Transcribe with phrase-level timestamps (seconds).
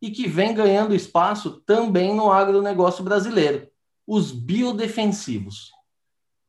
[0.00, 3.68] e que vem ganhando espaço também no agronegócio brasileiro,
[4.06, 5.70] os biodefensivos.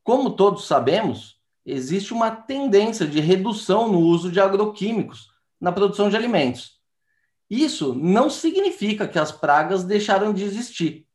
[0.04, 6.16] Como todos sabemos, existe uma tendência de redução no uso de agroquímicos na produção de
[6.16, 6.80] alimentos.
[7.50, 11.06] Isso não significa que as pragas deixaram de existir,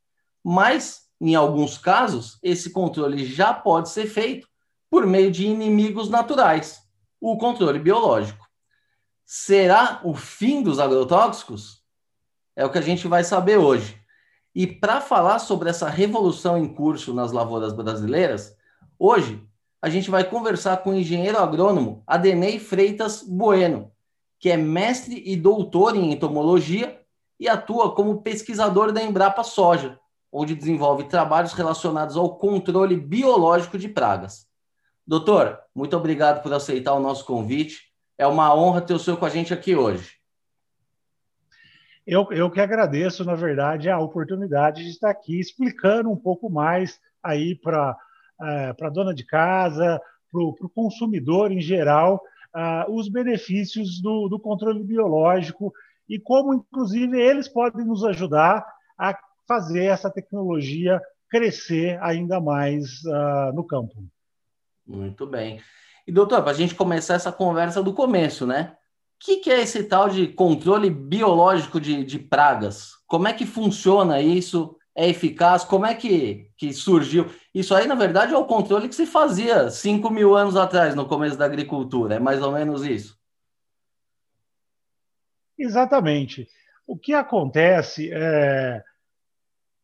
[0.43, 4.47] mas, em alguns casos, esse controle já pode ser feito
[4.89, 6.81] por meio de inimigos naturais,
[7.19, 8.47] o controle biológico.
[9.25, 11.76] Será o fim dos agrotóxicos?
[12.57, 14.01] É o que a gente vai saber hoje.
[14.55, 18.57] E para falar sobre essa revolução em curso nas lavouras brasileiras,
[18.97, 19.47] hoje
[19.79, 23.91] a gente vai conversar com o engenheiro agrônomo Adenei Freitas Bueno,
[24.39, 26.99] que é mestre e doutor em entomologia
[27.39, 29.99] e atua como pesquisador da Embrapa Soja,
[30.31, 34.47] onde desenvolve trabalhos relacionados ao controle biológico de pragas.
[35.05, 37.83] Doutor, muito obrigado por aceitar o nosso convite.
[38.17, 40.16] É uma honra ter o senhor com a gente aqui hoje.
[42.07, 46.97] Eu, eu que agradeço, na verdade, a oportunidade de estar aqui explicando um pouco mais
[47.21, 47.97] aí para
[48.41, 52.21] é, a dona de casa, para o consumidor em geral,
[52.55, 55.73] uh, os benefícios do, do controle biológico
[56.07, 58.65] e como, inclusive, eles podem nos ajudar
[58.97, 64.05] a fazer essa tecnologia crescer ainda mais uh, no campo.
[64.85, 65.59] Muito bem.
[66.07, 68.76] E, doutor, para a gente começar essa conversa do começo, né?
[69.19, 72.91] Que, que é esse tal de controle biológico de, de pragas?
[73.07, 74.75] Como é que funciona isso?
[74.95, 75.63] É eficaz?
[75.63, 77.27] Como é que, que surgiu?
[77.53, 81.07] Isso aí, na verdade, é o controle que se fazia 5 mil anos atrás, no
[81.07, 82.15] começo da agricultura.
[82.15, 83.17] É mais ou menos isso.
[85.57, 86.47] Exatamente.
[86.85, 88.83] O que acontece é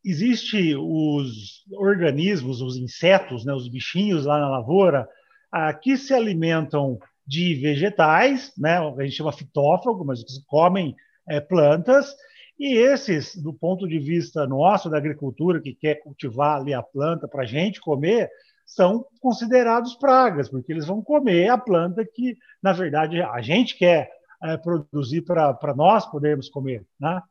[0.05, 5.07] existe os organismos, os insetos, né, os bichinhos lá na lavoura,
[5.51, 8.77] ah, que se alimentam de vegetais, né?
[8.77, 10.95] A gente chama fitófago, mas eles comem
[11.27, 12.13] é, plantas.
[12.59, 17.27] E esses, do ponto de vista nosso da agricultura, que quer cultivar ali a planta
[17.27, 18.29] para a gente comer,
[18.65, 24.09] são considerados pragas, porque eles vão comer a planta que, na verdade, a gente quer
[24.43, 26.85] é, produzir para nós podermos comer.
[26.99, 27.21] Né?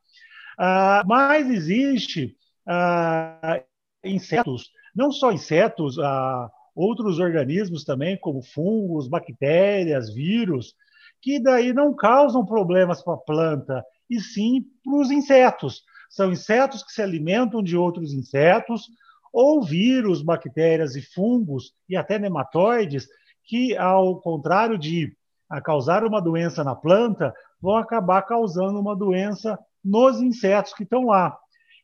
[0.58, 2.36] Ah, mas existe
[2.66, 3.62] ah,
[4.04, 10.74] insetos, não só insetos, ah, outros organismos também, como fungos, bactérias, vírus,
[11.20, 15.82] que daí não causam problemas para a planta, e sim para os insetos.
[16.10, 18.88] São insetos que se alimentam de outros insetos,
[19.32, 23.06] ou vírus, bactérias e fungos, e até nematóides,
[23.44, 25.16] que, ao contrário de
[25.64, 31.36] causar uma doença na planta, vão acabar causando uma doença nos insetos que estão lá.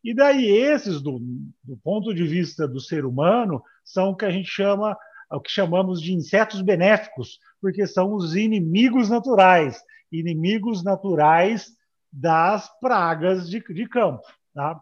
[0.02, 1.18] E daí esses, do,
[1.62, 4.96] do ponto de vista do ser humano, são o que a gente chama,
[5.30, 9.82] o que chamamos de insetos benéficos, porque são os inimigos naturais,
[10.12, 11.68] inimigos naturais
[12.12, 14.22] das pragas de, de campo.
[14.54, 14.78] Tá?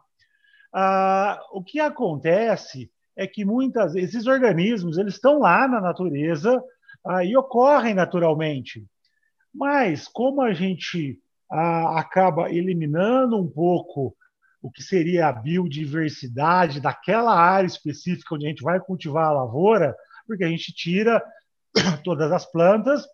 [0.74, 6.62] Ah, o que acontece é que muitas esses organismos eles estão lá na natureza
[7.06, 8.84] ah, e ocorrem naturalmente,
[9.54, 11.18] mas como a gente
[11.50, 14.16] ah, acaba eliminando um pouco
[14.62, 19.94] o que seria a biodiversidade daquela área específica onde a gente vai cultivar a lavoura,
[20.26, 21.22] porque a gente tira
[22.02, 23.04] todas as plantas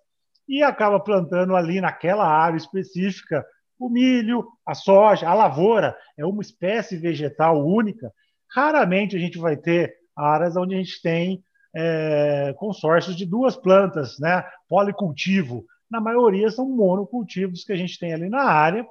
[0.48, 3.44] e acaba plantando ali naquela área específica
[3.78, 8.12] o milho, a soja, a lavoura é uma espécie vegetal única.
[8.54, 11.42] Raramente a gente vai ter áreas onde a gente tem
[11.74, 14.44] é, consórcios de duas plantas, né?
[14.68, 15.64] Policultivo.
[15.90, 18.86] Na maioria são monocultivos que a gente tem ali na área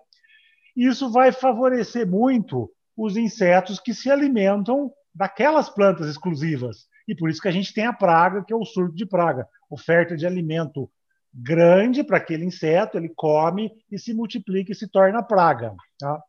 [0.75, 6.87] isso vai favorecer muito os insetos que se alimentam daquelas plantas exclusivas.
[7.07, 9.47] E por isso que a gente tem a praga, que é o surto de praga,
[9.69, 10.89] oferta de alimento
[11.33, 15.73] grande para aquele inseto, ele come e se multiplica e se torna praga.
[15.97, 16.21] Tá?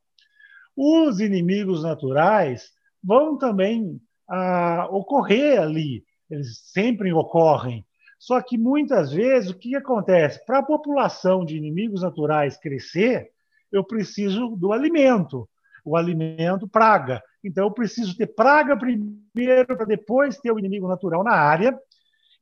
[0.76, 2.70] Os inimigos naturais
[3.02, 7.84] vão também ah, ocorrer ali, eles sempre ocorrem.
[8.18, 10.44] Só que muitas vezes o que acontece?
[10.46, 13.30] Para a população de inimigos naturais crescer,
[13.72, 15.48] eu preciso do alimento.
[15.84, 17.22] O alimento praga.
[17.42, 21.76] Então, eu preciso ter praga primeiro, para depois ter o inimigo natural na área.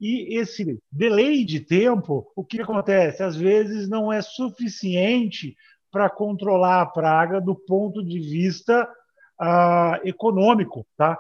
[0.00, 3.22] E esse delay de tempo, o que acontece?
[3.22, 5.56] Às vezes não é suficiente
[5.90, 8.88] para controlar a praga do ponto de vista
[9.38, 10.86] ah, econômico.
[10.96, 11.18] Tá?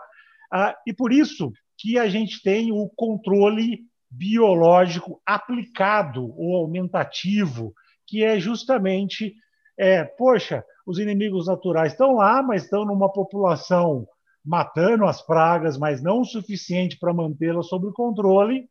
[0.52, 3.80] Ah, e por isso que a gente tem o controle
[4.10, 7.72] biológico aplicado ou aumentativo,
[8.06, 9.34] que é justamente,
[9.78, 14.06] é, poxa, os inimigos naturais estão lá, mas estão numa população
[14.44, 18.68] matando as pragas, mas não o suficiente para mantê-las sob controle.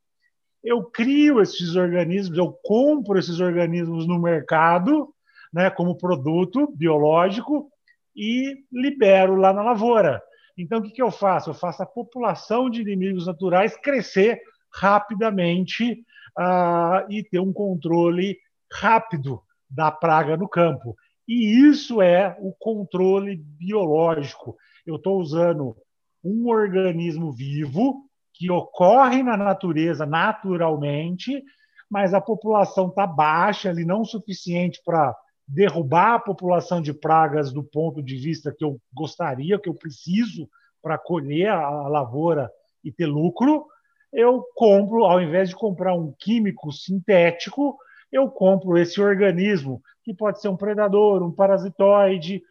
[0.63, 5.13] Eu crio esses organismos, eu compro esses organismos no mercado,
[5.53, 7.69] né, como produto biológico
[8.15, 10.21] e libero lá na lavoura.
[10.57, 11.51] Então, o que, que eu faço?
[11.51, 14.41] Eu faço a população de inimigos naturais crescer
[14.73, 16.03] rapidamente
[16.37, 18.37] uh, e ter um controle
[18.71, 20.95] rápido da praga no campo.
[21.27, 24.55] E isso é o controle biológico.
[24.85, 25.75] Eu estou usando
[26.23, 31.43] um organismo vivo que ocorre na natureza naturalmente,
[31.89, 35.15] mas a população está baixa, ali não o suficiente para
[35.47, 40.47] derrubar a população de pragas do ponto de vista que eu gostaria, que eu preciso
[40.81, 42.49] para colher a lavoura
[42.83, 43.65] e ter lucro,
[44.13, 47.77] eu compro, ao invés de comprar um químico sintético,
[48.11, 52.41] eu compro esse organismo, que pode ser um predador, um parasitoide,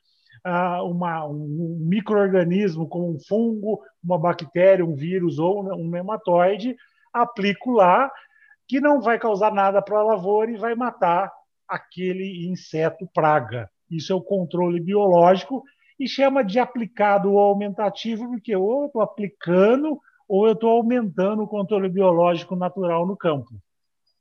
[0.46, 6.76] uh, uma, um microorganismo como um fungo, uma bactéria, um vírus ou um nematóide,
[7.12, 8.10] aplico lá,
[8.66, 11.32] que não vai causar nada para a lavoura e vai matar
[11.66, 13.68] aquele inseto praga.
[13.90, 15.62] Isso é o controle biológico
[15.98, 21.42] e chama de aplicado ou aumentativo, porque ou eu estou aplicando ou eu estou aumentando
[21.42, 23.50] o controle biológico natural no campo.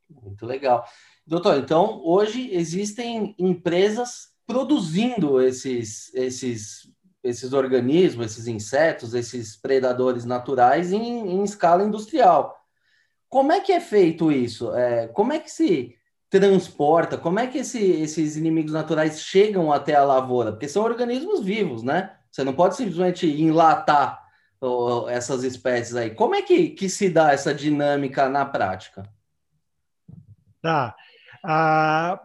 [0.09, 0.85] Muito legal.
[1.27, 6.89] Doutor, então hoje existem empresas produzindo esses, esses,
[7.21, 12.57] esses organismos, esses insetos, esses predadores naturais em, em escala industrial.
[13.27, 14.73] Como é que é feito isso?
[14.73, 15.97] É, como é que se
[16.29, 17.17] transporta?
[17.17, 20.53] Como é que esse, esses inimigos naturais chegam até a lavoura?
[20.53, 22.15] Porque são organismos vivos, né?
[22.31, 24.23] Você não pode simplesmente enlatar
[25.09, 26.11] essas espécies aí.
[26.11, 29.03] Como é que, que se dá essa dinâmica na prática?
[30.61, 30.95] Tá.
[31.43, 32.19] Ah,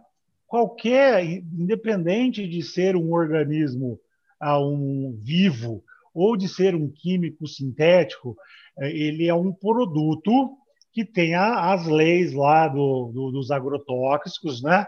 [0.47, 3.99] qualquer, independente de ser um organismo
[4.41, 5.83] ah, um vivo
[6.15, 8.37] ou de ser um químico sintético,
[8.79, 10.57] eh, ele é um produto
[10.93, 14.87] que tem as leis lá do, do, dos agrotóxicos, né?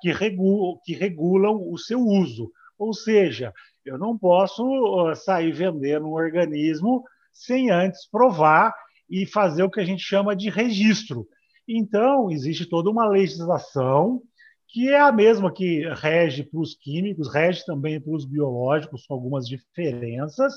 [0.00, 2.50] que, regulam, que regulam o seu uso.
[2.76, 3.52] Ou seja,
[3.84, 8.74] eu não posso sair vendendo um organismo sem antes provar
[9.08, 11.26] e fazer o que a gente chama de registro.
[11.68, 14.22] Então, existe toda uma legislação
[14.68, 19.14] que é a mesma que rege para os químicos, rege também para os biológicos, com
[19.14, 20.52] algumas diferenças.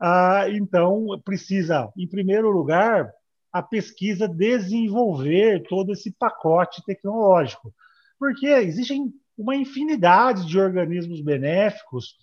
[0.00, 3.10] Ah, então, precisa, em primeiro lugar,
[3.52, 7.72] a pesquisa desenvolver todo esse pacote tecnológico,
[8.18, 12.16] porque existem uma infinidade de organismos benéficos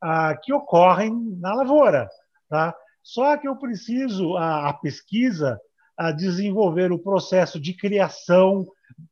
[0.00, 2.08] ah, que ocorrem na lavoura.
[2.48, 2.74] Tá?
[3.02, 5.58] Só que eu preciso, a, a pesquisa,
[5.96, 8.66] a desenvolver o processo de criação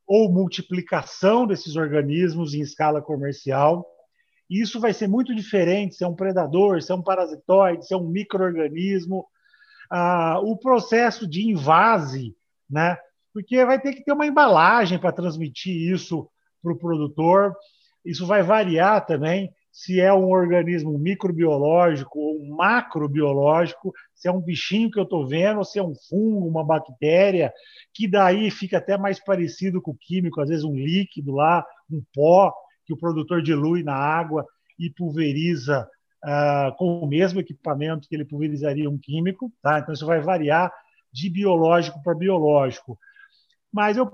[0.06, 3.86] ou multiplicação desses organismos em escala comercial.
[4.48, 7.96] Isso vai ser muito diferente se é um predador, se é um parasitoide, se é
[7.96, 9.26] um microorganismo,
[9.90, 12.36] ah, o processo de invase,
[12.68, 12.98] né?
[13.34, 16.28] porque vai ter que ter uma embalagem para transmitir isso
[16.62, 17.54] para o produtor.
[18.04, 24.88] Isso vai variar também se é um organismo microbiológico ou macrobiológico, se é um bichinho
[24.88, 27.52] que eu estou vendo, se é um fungo, uma bactéria,
[27.92, 32.00] que daí fica até mais parecido com o químico, às vezes um líquido lá, um
[32.14, 32.54] pó
[32.86, 34.46] que o produtor dilui na água
[34.78, 35.88] e pulveriza
[36.24, 39.80] uh, com o mesmo equipamento que ele pulverizaria um químico, tá?
[39.80, 40.72] Então isso vai variar
[41.12, 42.96] de biológico para biológico.
[43.72, 44.08] Mas eu,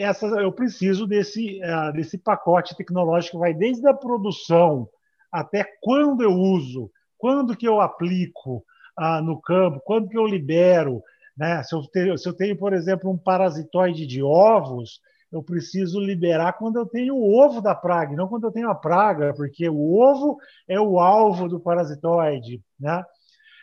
[0.00, 4.88] essa, eu preciso desse, uh, desse pacote tecnológico que vai desde a produção
[5.32, 8.64] até quando eu uso, quando que eu aplico
[8.98, 11.02] uh, no campo, quando que eu libero.
[11.36, 11.62] Né?
[11.62, 15.00] Se, eu tenho, se eu tenho, por exemplo, um parasitoide de ovos,
[15.32, 18.74] eu preciso liberar quando eu tenho o ovo da praga, não quando eu tenho a
[18.74, 20.36] praga, porque o ovo
[20.68, 22.60] é o alvo do parasitoide.
[22.78, 23.02] Né?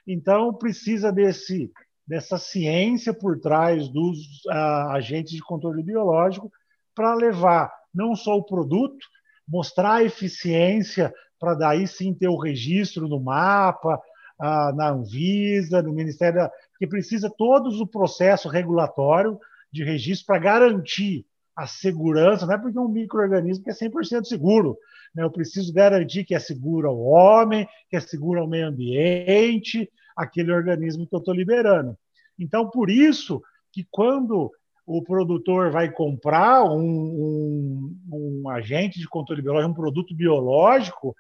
[0.07, 1.71] Então, precisa desse,
[2.07, 6.51] dessa ciência por trás dos uh, agentes de controle biológico
[6.95, 9.05] para levar não só o produto,
[9.47, 13.99] mostrar a eficiência para daí sim ter o registro no mapa,
[14.39, 16.51] na Anvisa, no Ministério, da...
[16.77, 19.37] que precisa todos o processo regulatório
[19.71, 24.23] de registro para garantir a segurança, não é porque é um microorganismo que é 100%
[24.23, 24.77] seguro.
[25.13, 25.23] Né?
[25.23, 30.53] Eu preciso garantir que é seguro ao homem, que é seguro ao meio ambiente, aquele
[30.53, 31.97] organismo que eu estou liberando.
[32.37, 33.41] Então, por isso
[33.73, 34.49] que quando
[34.85, 41.15] o produtor vai comprar um, um, um agente de controle biológico, um produto biológico,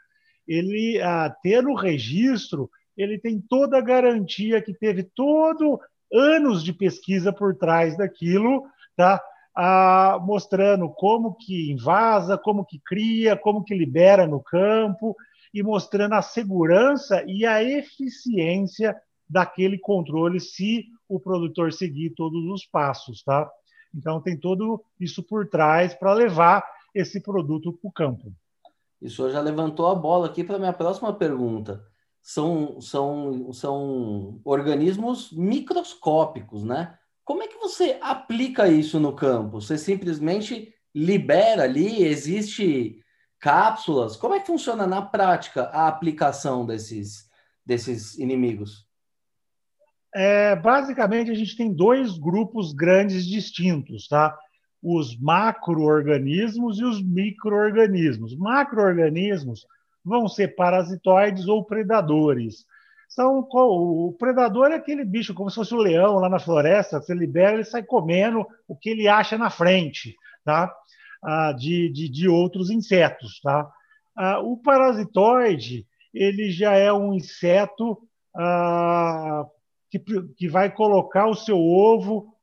[0.49, 5.79] ele a ter o registro, ele tem toda a garantia que teve todo
[6.11, 8.63] anos de pesquisa por trás daquilo,
[8.97, 9.21] tá?
[9.55, 15.15] Ah, mostrando como que invasa, como que cria, como que libera no campo
[15.53, 18.95] e mostrando a segurança e a eficiência
[19.29, 23.47] daquele controle se o produtor seguir todos os passos, tá?
[23.93, 26.63] Então tem tudo isso por trás para levar
[26.93, 28.33] esse produto para o campo.
[29.01, 31.83] O senhor já levantou a bola aqui para a minha próxima pergunta.
[32.21, 36.97] São, são, são organismos microscópicos, né?
[37.23, 39.61] Como é que você aplica isso no campo?
[39.61, 42.99] Você simplesmente libera ali, existe
[43.39, 44.17] cápsulas?
[44.17, 47.29] Como é que funciona na prática a aplicação desses,
[47.65, 48.85] desses inimigos?
[50.13, 54.37] É, basicamente, a gente tem dois grupos grandes distintos, tá?
[54.81, 58.35] Os macro-organismos e os micro-organismos.
[58.35, 59.65] Macro-organismos
[60.03, 62.65] vão ser parasitoides ou predadores.
[63.09, 67.01] São, o predador é aquele bicho, como se fosse o um leão lá na floresta,
[67.01, 70.71] você libera, ele sai comendo o que ele acha na frente, tá?
[71.21, 73.41] Ah, de, de, de, outros insetos.
[73.41, 73.69] Tá?
[74.15, 77.97] Ah, o parasitoide ele já é um inseto
[78.35, 79.43] ah,
[79.89, 79.99] que,
[80.37, 82.33] que vai colocar o seu ovo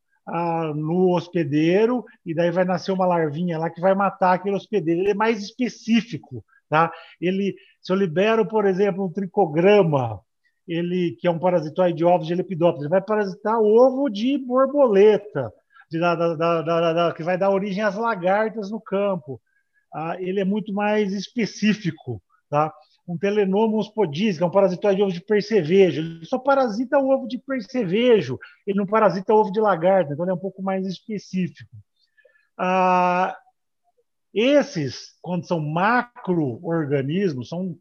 [0.74, 5.00] no hospedeiro e daí vai nascer uma larvinha lá que vai matar aquele hospedeiro.
[5.00, 6.44] Ele é mais específico.
[6.68, 6.90] Tá?
[7.20, 10.20] Ele, se eu libero, por exemplo, um tricograma,
[10.66, 15.52] ele que é um parasitoide de ovos de lepidóptero, ele vai parasitar ovo de borboleta,
[15.88, 19.40] de, da, da, da, que vai dar origem às lagartas no campo.
[19.94, 22.20] Ah, ele é muito mais específico.
[22.50, 22.72] Tá?
[23.06, 26.00] Um Telenomus podis, que é um parasitoide de ovo de percevejo.
[26.00, 30.24] Ele só parasita o ovo de percevejo, ele não parasita o ovo de lagarta, então
[30.24, 31.70] ele é um pouco mais específico.
[32.58, 33.36] Ah,
[34.34, 37.78] esses, quando são macro-organismos, são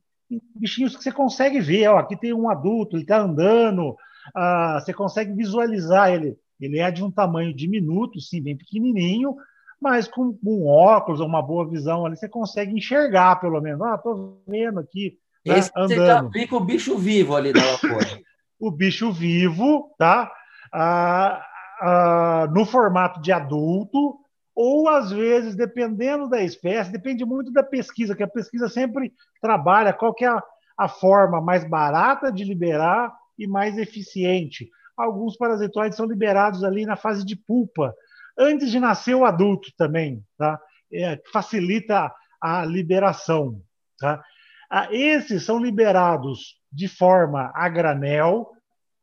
[0.55, 1.87] bichinhos que você consegue ver.
[1.87, 3.95] Ó, aqui tem um adulto, ele está andando,
[4.33, 6.37] ah, você consegue visualizar ele.
[6.59, 9.35] Ele é de um tamanho diminuto, sim, bem pequenininho,
[9.81, 13.81] mas com um óculos ou uma boa visão ali, você consegue enxergar, pelo menos.
[13.81, 15.17] Ah, estou vendo aqui.
[15.45, 15.95] Né, Esse andando.
[15.95, 18.19] você aplica o bicho vivo ali na lavoura.
[18.59, 20.31] o bicho vivo, tá?
[20.73, 21.41] Ah,
[21.81, 24.17] ah, no formato de adulto,
[24.55, 29.93] ou às vezes, dependendo da espécie, depende muito da pesquisa, que a pesquisa sempre trabalha
[29.93, 30.41] qual que é a,
[30.77, 34.69] a forma mais barata de liberar e mais eficiente.
[34.97, 37.93] Alguns parasitoides são liberados ali na fase de pulpa,
[38.37, 40.59] antes de nascer o adulto também, tá?
[40.93, 42.11] É, facilita
[42.41, 43.61] a liberação.
[43.99, 44.23] Tá?
[44.69, 48.49] Ah, esses são liberados de forma a granel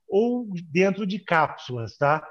[0.09, 1.97] ou dentro de cápsulas.
[1.97, 2.27] Tá?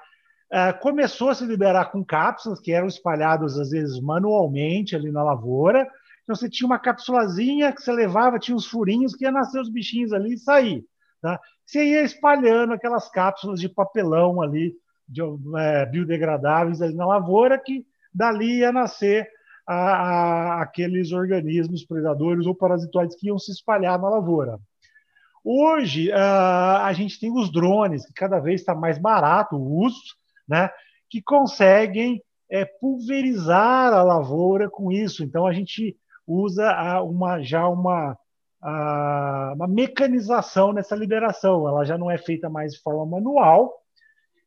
[0.52, 5.24] Ah, começou a se liberar com cápsulas que eram espalhadas às vezes manualmente ali na
[5.24, 5.88] lavoura.
[6.24, 9.70] Então você tinha uma cápsulazinha que você levava, tinha uns furinhos que ia nascer os
[9.70, 10.86] bichinhos ali e sair.
[11.22, 11.40] Tá?
[11.66, 14.74] Você ia espalhando aquelas cápsulas de papelão ali
[15.12, 15.22] de,
[15.58, 19.28] é, biodegradáveis ali na lavoura, que dali ia nascer
[19.68, 24.58] a, a, aqueles organismos predadores ou parasitoides que iam se espalhar na lavoura.
[25.44, 30.16] Hoje, a, a gente tem os drones, que cada vez está mais barato o uso,
[30.48, 30.70] né,
[31.10, 35.24] que conseguem é, pulverizar a lavoura com isso.
[35.24, 38.18] Então, a gente usa uma, já uma,
[38.62, 41.68] uma mecanização nessa liberação.
[41.68, 43.81] Ela já não é feita mais de forma manual,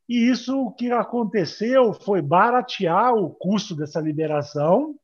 [0.07, 4.95] e isso o que aconteceu foi baratear o custo dessa liberação,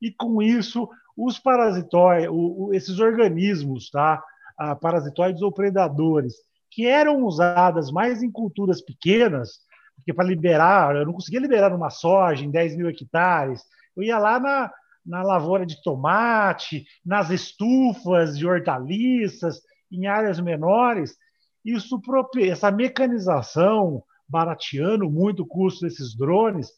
[0.00, 2.28] e com isso os parasitóides,
[2.72, 4.22] esses organismos, tá?
[4.58, 6.34] Ah, parasitoides ou predadores,
[6.70, 9.60] que eram usadas mais em culturas pequenas,
[9.96, 13.62] porque para liberar, eu não conseguia liberar uma soja em 10 mil hectares,
[13.96, 14.70] eu ia lá na,
[15.04, 21.16] na lavoura de tomate, nas estufas de hortaliças, em áreas menores.
[21.64, 22.00] Isso,
[22.40, 26.70] essa mecanização, barateando muito o custo desses drones,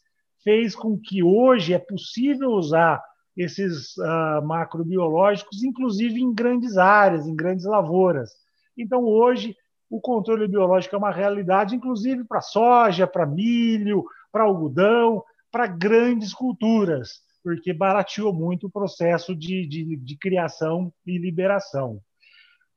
[0.42, 3.02] fez com que hoje é possível usar
[3.36, 8.30] esses uh, macrobiológicos, inclusive em grandes áreas, em grandes lavouras.
[8.76, 9.56] Então, hoje,
[9.88, 16.34] o controle biológico é uma realidade, inclusive para soja, para milho, para algodão, para grandes
[16.34, 22.00] culturas, porque barateou muito o processo de, de, de criação e liberação.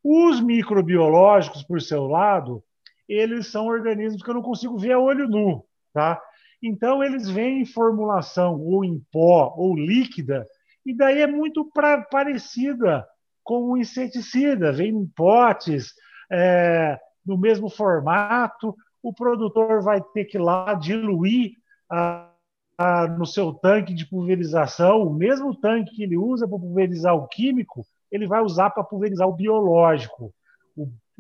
[0.04, 2.63] Os microbiológicos, por seu lado,
[3.12, 6.22] eles são organismos que eu não consigo ver a olho nu, tá?
[6.63, 10.46] Então eles vêm em formulação ou em pó ou líquida
[10.86, 13.06] e daí é muito pra, parecida
[13.44, 15.94] com o inseticida, vem em potes,
[16.32, 18.75] é, no mesmo formato.
[19.01, 21.53] O produtor vai ter que ir lá diluir
[21.89, 22.30] a,
[22.77, 27.27] a, no seu tanque de pulverização, o mesmo tanque que ele usa para pulverizar o
[27.27, 30.34] químico, ele vai usar para pulverizar o biológico,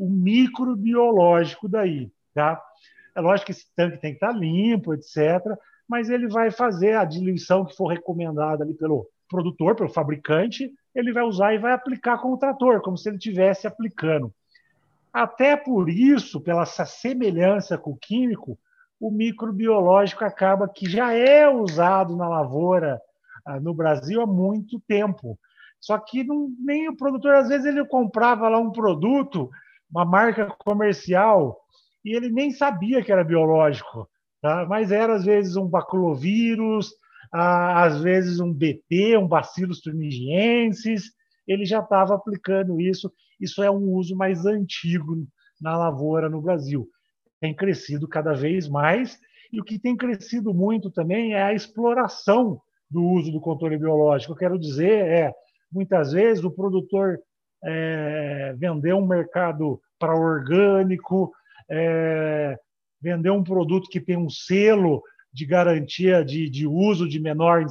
[0.05, 2.61] o, microbiológico daí, tá?
[3.15, 5.41] É lógico que esse tanque tem que estar limpo, etc.,
[5.87, 11.11] mas ele vai fazer a diluição que for recomendada ali pelo produtor, pelo fabricante, ele
[11.11, 14.33] vai usar e vai aplicar com o trator, como se ele estivesse aplicando.
[15.11, 18.57] Até por isso, pela essa semelhança com o químico,
[18.99, 23.01] o microbiológico acaba que já é usado na lavoura
[23.45, 25.37] ah, no Brasil há muito tempo.
[25.79, 29.49] Só que não, nem o produtor, às vezes, ele comprava lá um produto,
[29.91, 31.59] uma marca comercial,
[32.03, 34.09] e ele nem sabia que era biológico,
[34.41, 34.65] tá?
[34.67, 36.91] mas era, às vezes, um baculovírus,
[37.31, 41.11] às vezes, um BT, um Bacillus thuringiensis,
[41.47, 43.11] ele já estava aplicando isso.
[43.39, 45.15] Isso é um uso mais antigo
[45.59, 46.87] na lavoura no Brasil.
[47.39, 49.19] Tem crescido cada vez mais,
[49.51, 54.33] e o que tem crescido muito também é a exploração do uso do controle biológico.
[54.33, 55.33] Eu quero dizer é
[55.71, 57.19] Muitas vezes o produtor
[57.63, 61.31] é, vendeu um mercado para orgânico,
[61.69, 62.57] é,
[63.01, 65.03] vendeu um produto que tem um selo
[65.33, 67.65] de garantia de, de uso de menor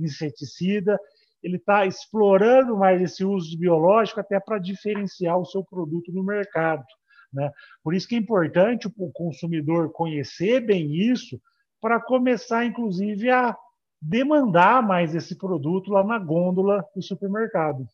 [0.00, 0.98] inseticida,
[1.42, 6.84] ele está explorando mais esse uso biológico até para diferenciar o seu produto no mercado.
[7.30, 7.50] Né?
[7.82, 11.38] Por isso que é importante o consumidor conhecer bem isso
[11.80, 13.54] para começar, inclusive, a
[14.00, 17.86] demandar mais esse produto lá na gôndola do supermercado.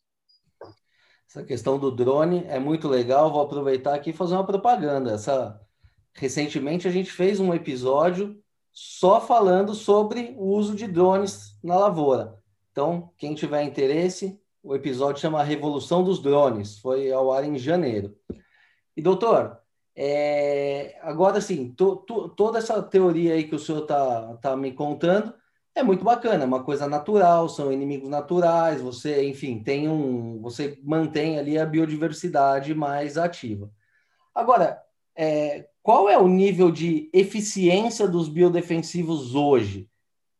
[1.30, 3.30] Essa questão do drone é muito legal.
[3.30, 5.12] Vou aproveitar aqui e fazer uma propaganda.
[5.12, 5.60] Essa...
[6.12, 12.36] Recentemente a gente fez um episódio só falando sobre o uso de drones na lavoura.
[12.72, 18.12] Então, quem tiver interesse, o episódio chama Revolução dos Drones, foi ao ar em janeiro.
[18.96, 19.56] E doutor,
[19.94, 20.98] é...
[21.00, 25.32] agora sim, to, to, toda essa teoria aí que o senhor está tá me contando,
[25.74, 30.78] é muito bacana, é uma coisa natural, são inimigos naturais, você, enfim, tem um, você
[30.82, 33.70] mantém ali a biodiversidade mais ativa.
[34.34, 34.82] Agora,
[35.16, 39.88] é, qual é o nível de eficiência dos biodefensivos hoje?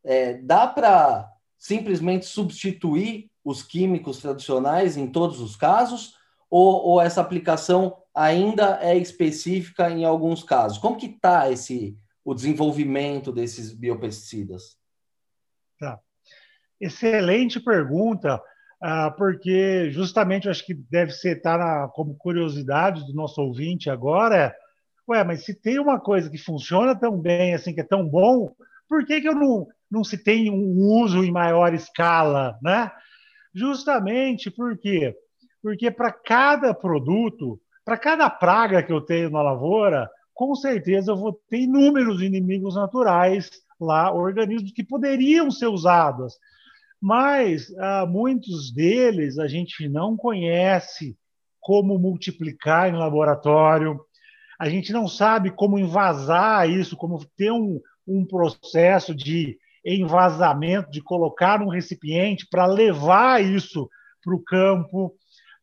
[0.04, 6.14] É, dá para simplesmente substituir os químicos tradicionais em todos os casos?
[6.50, 10.78] Ou, ou essa aplicação ainda é específica em alguns casos?
[10.78, 14.79] Como que está esse o desenvolvimento desses biopesticidas?
[16.80, 18.40] Excelente pergunta,
[18.82, 23.90] ah, porque justamente eu acho que deve ser estar tá como curiosidade do nosso ouvinte
[23.90, 24.36] agora.
[24.36, 24.54] É,
[25.08, 28.54] ué, mas se tem uma coisa que funciona tão bem, assim, que é tão bom,
[28.88, 32.90] por que, que eu não, não se tem um uso em maior escala, né?
[33.54, 35.14] Justamente porque
[35.62, 41.16] porque para cada produto, para cada praga que eu tenho na lavoura, com certeza eu
[41.16, 46.38] vou ter inúmeros inimigos naturais lá organismos que poderiam ser usados,
[47.00, 51.16] mas ah, muitos deles a gente não conhece
[51.58, 54.00] como multiplicar em laboratório,
[54.58, 61.00] a gente não sabe como envasar isso, como ter um, um processo de envasamento, de
[61.00, 63.88] colocar um recipiente para levar isso
[64.22, 65.14] para o campo.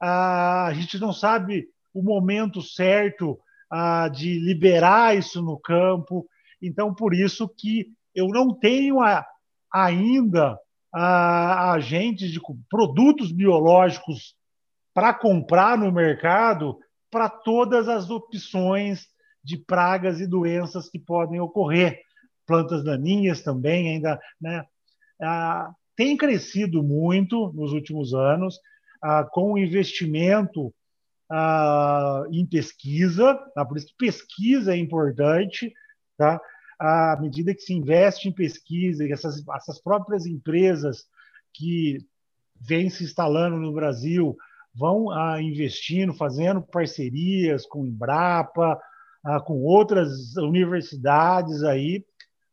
[0.01, 6.25] Ah, a gente não sabe o momento certo ah, de liberar isso no campo.
[6.61, 9.23] Então, por isso que eu não tenho a,
[9.71, 10.57] ainda
[10.93, 14.35] a, agentes de produtos biológicos
[14.93, 16.77] para comprar no mercado
[17.11, 19.07] para todas as opções
[19.43, 22.01] de pragas e doenças que podem ocorrer.
[22.45, 24.65] Plantas daninhas também ainda, né?
[25.21, 28.59] Ah, tem crescido muito nos últimos anos,
[29.01, 30.73] ah, com investimento
[31.29, 33.65] ah, em pesquisa, tá?
[33.65, 35.73] por isso que pesquisa é importante,
[36.17, 36.39] tá?
[36.79, 41.05] À medida que se investe em pesquisa, e essas, essas próprias empresas
[41.53, 41.99] que
[42.59, 44.35] vêm se instalando no Brasil
[44.73, 48.79] vão ah, investindo, fazendo parcerias com Embrapa,
[49.25, 52.05] ah, com outras universidades aí,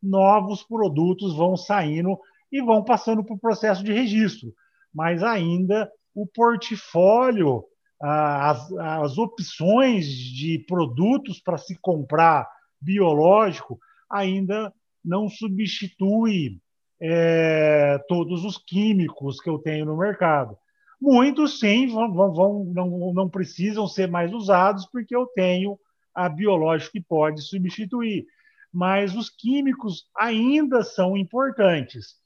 [0.03, 2.19] novos produtos vão saindo
[2.51, 4.55] e vão passando por processo de registro.
[4.93, 7.65] Mas ainda o portfólio,
[8.01, 12.49] ah, as, as opções de produtos para se comprar
[12.81, 13.79] biológico
[14.11, 14.73] ainda
[15.05, 16.61] não substitui
[17.01, 20.57] é, todos os químicos que eu tenho no mercado.
[21.01, 25.79] Muitos, sim, vão, vão, não, não precisam ser mais usados porque eu tenho
[26.15, 28.27] a biológico que pode substituir.
[28.73, 32.17] Mas os químicos ainda são importantes.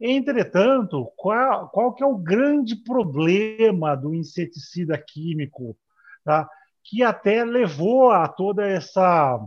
[0.00, 5.76] Entretanto, qual, qual que é o grande problema do inseticida químico,
[6.24, 6.48] tá?
[6.84, 9.38] que até levou a toda essa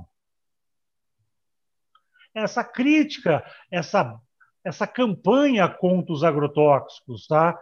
[2.35, 4.19] essa crítica, essa,
[4.63, 7.25] essa campanha contra os agrotóxicos.
[7.27, 7.57] Tá?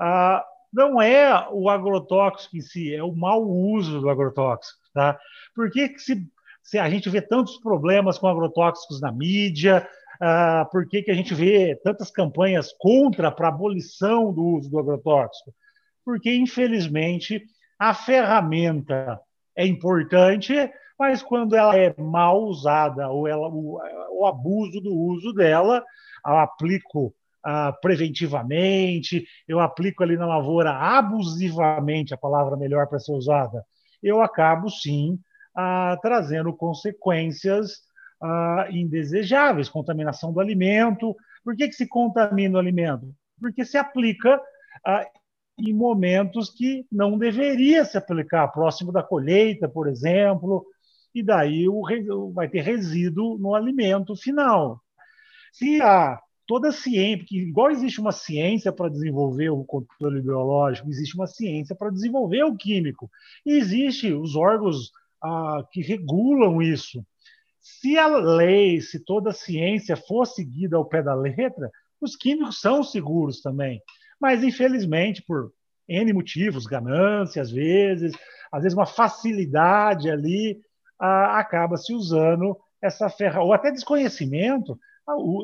[0.00, 4.80] Ah, não é o agrotóxico em si, é o mau uso do agrotóxico.
[4.92, 5.18] Tá?
[5.54, 6.26] Por que, que se,
[6.62, 9.86] se a gente vê tantos problemas com agrotóxicos na mídia?
[10.20, 14.78] Ah, por que, que a gente vê tantas campanhas contra para abolição do uso do
[14.78, 15.52] agrotóxico?
[16.04, 17.44] Porque, infelizmente,
[17.78, 19.20] a ferramenta
[19.56, 20.54] é importante,
[20.98, 23.80] mas quando ela é mal usada ou ela, o,
[24.12, 25.82] o abuso do uso dela,
[26.26, 33.12] eu aplico ah, preventivamente, eu aplico ali na lavoura abusivamente, a palavra melhor para ser
[33.12, 33.64] usada,
[34.02, 35.18] eu acabo sim
[35.54, 37.82] ah, trazendo consequências
[38.22, 41.14] ah, indesejáveis, contaminação do alimento.
[41.44, 43.14] Por que, que se contamina o alimento?
[43.40, 44.40] Porque se aplica
[44.86, 45.06] ah,
[45.58, 50.66] em momentos que não deveria se aplicar, próximo da colheita, por exemplo,
[51.14, 51.82] e daí o,
[52.32, 54.82] vai ter resíduo no alimento final.
[55.52, 61.14] Se a toda ciência, porque igual existe uma ciência para desenvolver o controle biológico, existe
[61.14, 63.10] uma ciência para desenvolver o químico,
[63.46, 64.90] e existe os órgãos
[65.22, 67.04] ah, que regulam isso.
[67.60, 72.60] Se a lei, se toda a ciência for seguida ao pé da letra, os químicos
[72.60, 73.80] são seguros também.
[74.20, 75.50] Mas, infelizmente, por
[75.88, 78.12] N motivos, ganância, às vezes,
[78.52, 80.60] às vezes uma facilidade ali,
[81.04, 84.78] ah, acaba se usando essa ferramenta, ou até desconhecimento,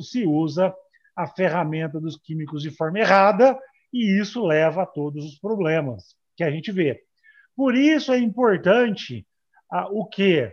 [0.01, 0.75] se usa
[1.15, 3.59] a ferramenta dos químicos de forma errada,
[3.93, 7.03] e isso leva a todos os problemas que a gente vê.
[7.55, 9.27] Por isso é importante
[9.71, 10.51] ah, o que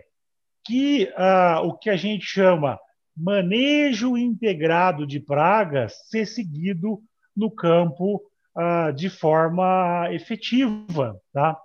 [0.66, 2.78] que ah, o que a gente chama
[3.16, 7.00] manejo integrado de pragas ser seguido
[7.34, 8.20] no campo
[8.54, 11.58] ah, de forma efetiva, tá?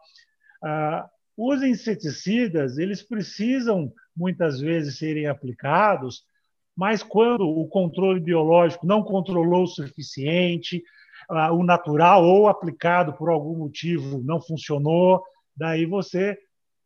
[1.36, 6.24] Os inseticidas eles precisam muitas vezes serem aplicados
[6.76, 10.84] mas quando o controle biológico não controlou o suficiente,
[11.52, 15.24] o natural ou aplicado por algum motivo não funcionou,
[15.56, 16.38] daí você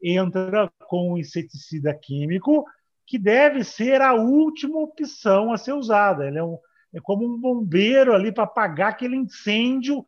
[0.04, 2.66] entra com o inseticida químico,
[3.06, 6.28] que deve ser a última opção a ser usada.
[6.28, 6.58] Ele é, um,
[6.94, 10.06] é como um bombeiro ali para apagar aquele incêndio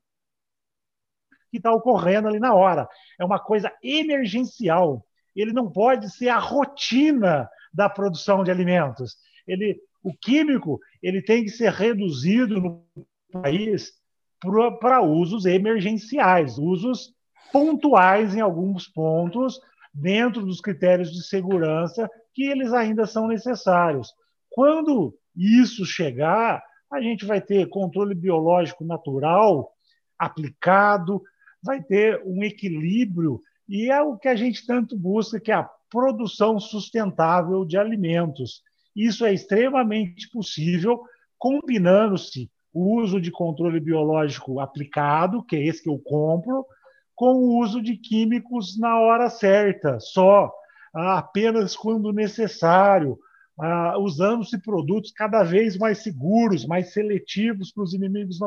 [1.49, 2.87] que está ocorrendo ali na hora.
[3.19, 5.05] É uma coisa emergencial.
[5.35, 9.15] Ele não pode ser a rotina da produção de alimentos
[9.51, 12.85] ele, o químico ele tem que ser reduzido no
[13.31, 13.91] país
[14.79, 17.13] para usos emergenciais, usos
[17.51, 19.59] pontuais em alguns pontos,
[19.93, 24.13] dentro dos critérios de segurança que eles ainda são necessários.
[24.49, 29.71] Quando isso chegar, a gente vai ter controle biológico natural
[30.17, 31.21] aplicado,
[31.61, 35.69] vai ter um equilíbrio, e é o que a gente tanto busca, que é a
[35.89, 38.61] produção sustentável de alimentos.
[38.95, 41.01] Isso é extremamente possível,
[41.37, 46.65] combinando-se o uso de controle biológico aplicado, que é esse que eu compro,
[47.15, 50.51] com o uso de químicos na hora certa, só,
[50.93, 53.17] apenas quando necessário,
[53.99, 58.37] usando-se produtos cada vez mais seguros, mais seletivos para os inimigos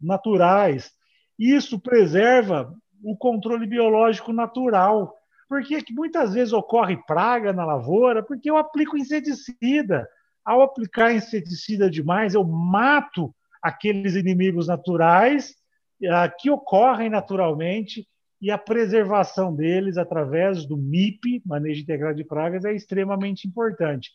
[0.00, 0.90] naturais.
[1.38, 5.14] Isso preserva o controle biológico natural,
[5.48, 8.22] por que, que muitas vezes ocorre praga na lavoura?
[8.22, 10.06] Porque eu aplico inseticida.
[10.44, 15.54] Ao aplicar inseticida demais, eu mato aqueles inimigos naturais
[16.02, 18.06] uh, que ocorrem naturalmente
[18.40, 24.10] e a preservação deles através do MIP, Manejo Integrado de Pragas, é extremamente importante.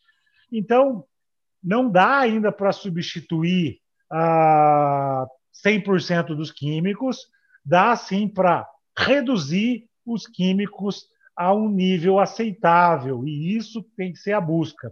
[0.51, 1.03] Então,
[1.63, 3.79] não dá ainda para substituir
[4.11, 5.27] uh,
[5.65, 7.27] 100% dos químicos,
[7.65, 14.33] dá sim para reduzir os químicos a um nível aceitável, e isso tem que ser
[14.33, 14.91] a busca.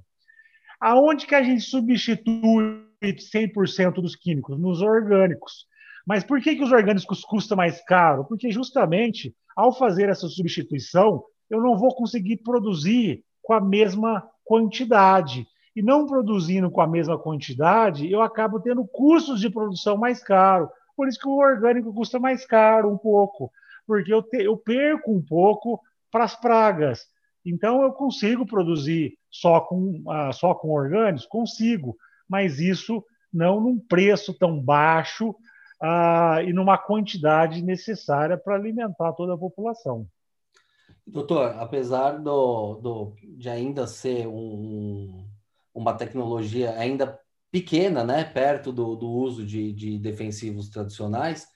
[0.80, 4.60] Aonde que a gente substitui 100% dos químicos?
[4.60, 5.68] Nos orgânicos.
[6.06, 8.26] Mas por que, que os orgânicos custam mais caro?
[8.26, 15.46] Porque justamente ao fazer essa substituição, eu não vou conseguir produzir com a mesma quantidade.
[15.76, 20.70] E não produzindo com a mesma quantidade, eu acabo tendo custos de produção mais caro.
[20.96, 23.52] Por isso que o orgânico custa mais caro um pouco,
[23.88, 25.80] porque eu, te, eu perco um pouco
[26.12, 27.06] para as pragas.
[27.46, 31.26] Então, eu consigo produzir só com, uh, só com orgânicos?
[31.26, 33.04] Consigo, mas isso
[33.34, 40.06] não num preço tão baixo uh, e numa quantidade necessária para alimentar toda a população.
[41.08, 45.26] Doutor, apesar do, do, de ainda ser um,
[45.74, 47.20] uma tecnologia ainda
[47.52, 51.48] pequena, né, perto do, do uso de, de defensivos tradicionais,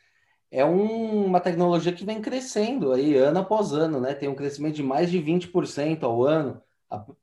[0.51, 4.13] é um, uma tecnologia que vem crescendo aí ano após ano, né?
[4.13, 6.61] Tem um crescimento de mais de 20% ao ano,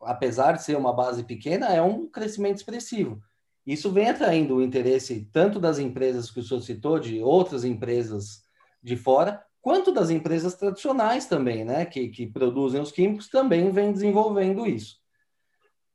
[0.02, 3.22] apesar de ser uma base pequena, é um crescimento expressivo.
[3.66, 8.42] Isso vem atraindo o interesse tanto das empresas que o senhor citou, de outras empresas
[8.82, 13.92] de fora, quanto das empresas tradicionais também, né, que, que produzem os químicos, também vem
[13.92, 15.01] desenvolvendo isso.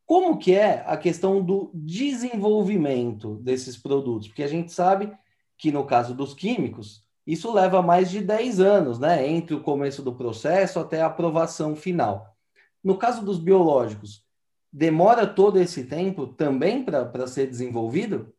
[0.08, 4.30] Como que é a questão do desenvolvimento desses produtos?
[4.30, 5.12] Porque a gente sabe
[5.58, 10.02] que no caso dos químicos, isso leva mais de 10 anos, né, entre o começo
[10.02, 12.34] do processo até a aprovação final.
[12.82, 14.24] No caso dos biológicos,
[14.72, 18.34] demora todo esse tempo também para ser desenvolvido?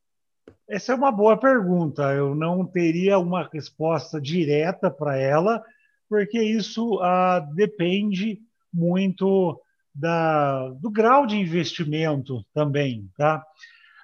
[0.67, 2.15] Essa é uma boa pergunta.
[2.15, 5.63] Eu não teria uma resposta direta para ela,
[6.09, 8.41] porque isso ah, depende
[8.73, 9.61] muito
[9.95, 13.09] da, do grau de investimento também.
[13.17, 13.45] Tá?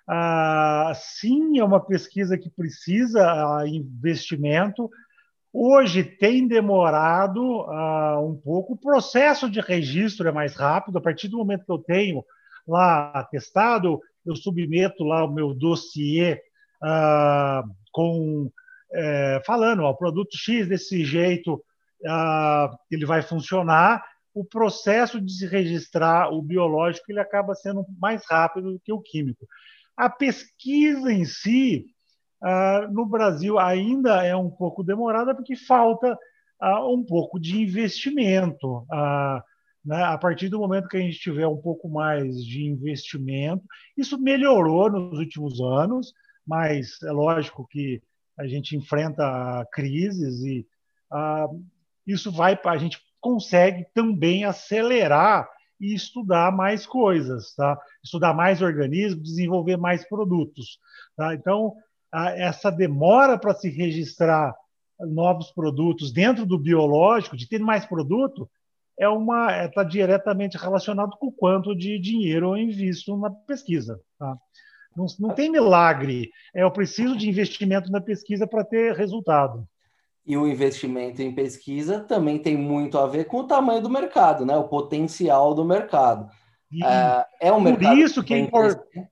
[0.08, 4.90] Ah, sim, é uma pesquisa que precisa ah, investimento.
[5.52, 10.98] Hoje tem demorado ah, um pouco, o processo de registro é mais rápido.
[10.98, 12.24] A partir do momento que eu tenho
[12.66, 16.40] lá atestado, eu submeto lá o meu dossiê
[16.82, 18.50] ah, com
[18.94, 21.62] é, falando, ó, o produto X desse jeito
[22.06, 24.04] ah, ele vai funcionar.
[24.34, 29.00] O processo de se registrar o biológico ele acaba sendo mais rápido do que o
[29.00, 29.46] químico.
[29.96, 31.86] A pesquisa em si,
[32.42, 36.18] ah, no Brasil, ainda é um pouco demorada porque falta
[36.60, 38.84] ah, um pouco de investimento.
[38.90, 39.42] Ah,
[39.84, 40.02] né?
[40.02, 43.64] A partir do momento que a gente tiver um pouco mais de investimento,
[43.96, 46.12] isso melhorou nos últimos anos
[46.46, 48.02] mas é lógico que
[48.38, 50.66] a gente enfrenta crises e
[52.06, 55.48] isso vai a gente consegue também acelerar
[55.80, 57.80] e estudar mais coisas, tá?
[58.04, 60.78] Estudar mais organismos, desenvolver mais produtos,
[61.16, 61.34] tá?
[61.34, 61.74] Então
[62.12, 64.54] essa demora para se registrar
[65.00, 68.48] novos produtos dentro do biológico, de ter mais produto,
[68.96, 73.98] é uma está diretamente relacionado com o quanto de dinheiro eu invisto na pesquisa.
[74.18, 74.36] Tá?
[74.94, 76.30] Não, não tem milagre.
[76.54, 79.66] É, eu preciso de investimento na pesquisa para ter resultado.
[80.26, 84.46] E o investimento em pesquisa também tem muito a ver com o tamanho do mercado,
[84.46, 84.56] né?
[84.56, 86.28] o potencial do mercado.
[86.82, 89.08] É, é um Por isso que, que é importante.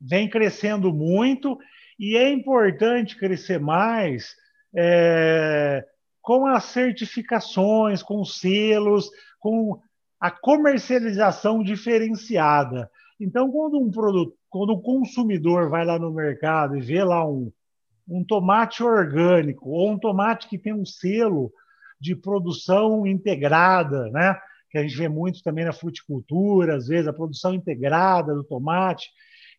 [0.00, 1.56] Vem crescendo muito
[1.98, 4.34] e é importante crescer mais
[4.76, 5.84] é,
[6.20, 9.80] com as certificações, com selos, com
[10.20, 12.90] a comercialização diferenciada.
[13.18, 17.50] Então, quando um produto, quando o consumidor vai lá no mercado e vê lá um,
[18.08, 21.52] um tomate orgânico ou um tomate que tem um selo
[22.00, 24.38] de produção integrada, né?
[24.70, 29.10] que a gente vê muito também na fruticultura, às vezes a produção integrada do tomate,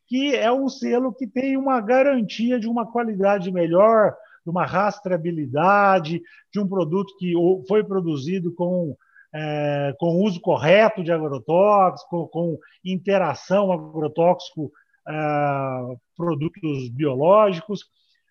[0.08, 6.22] que é um selo que tem uma garantia de uma qualidade melhor, de uma rastreabilidade,
[6.54, 7.34] de um produto que
[7.68, 8.96] foi produzido com
[9.34, 14.72] é, com uso correto de agrotóxico, com interação agrotóxico
[15.08, 17.86] é, produtos biológicos.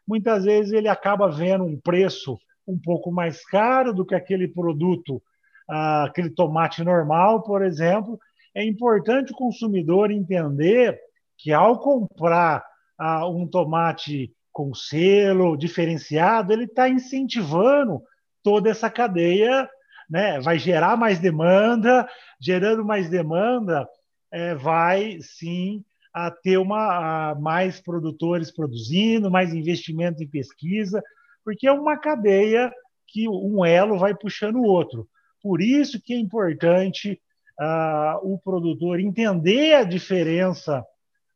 [0.07, 5.23] Muitas vezes ele acaba vendo um preço um pouco mais caro do que aquele produto,
[5.69, 8.19] ah, aquele tomate normal, por exemplo.
[8.55, 10.99] É importante o consumidor entender
[11.38, 12.64] que ao comprar
[12.99, 18.01] ah, um tomate com selo diferenciado, ele está incentivando
[18.42, 19.69] toda essa cadeia
[20.09, 22.09] né, vai gerar mais demanda,
[22.40, 23.88] gerando mais demanda,
[24.31, 25.85] é, vai sim
[26.16, 31.02] a ter uma, a mais produtores produzindo, mais investimento em pesquisa,
[31.44, 32.72] porque é uma cadeia
[33.07, 35.07] que um elo vai puxando o outro.
[35.42, 37.20] Por isso que é importante
[37.61, 40.83] ah, o produtor entender a diferença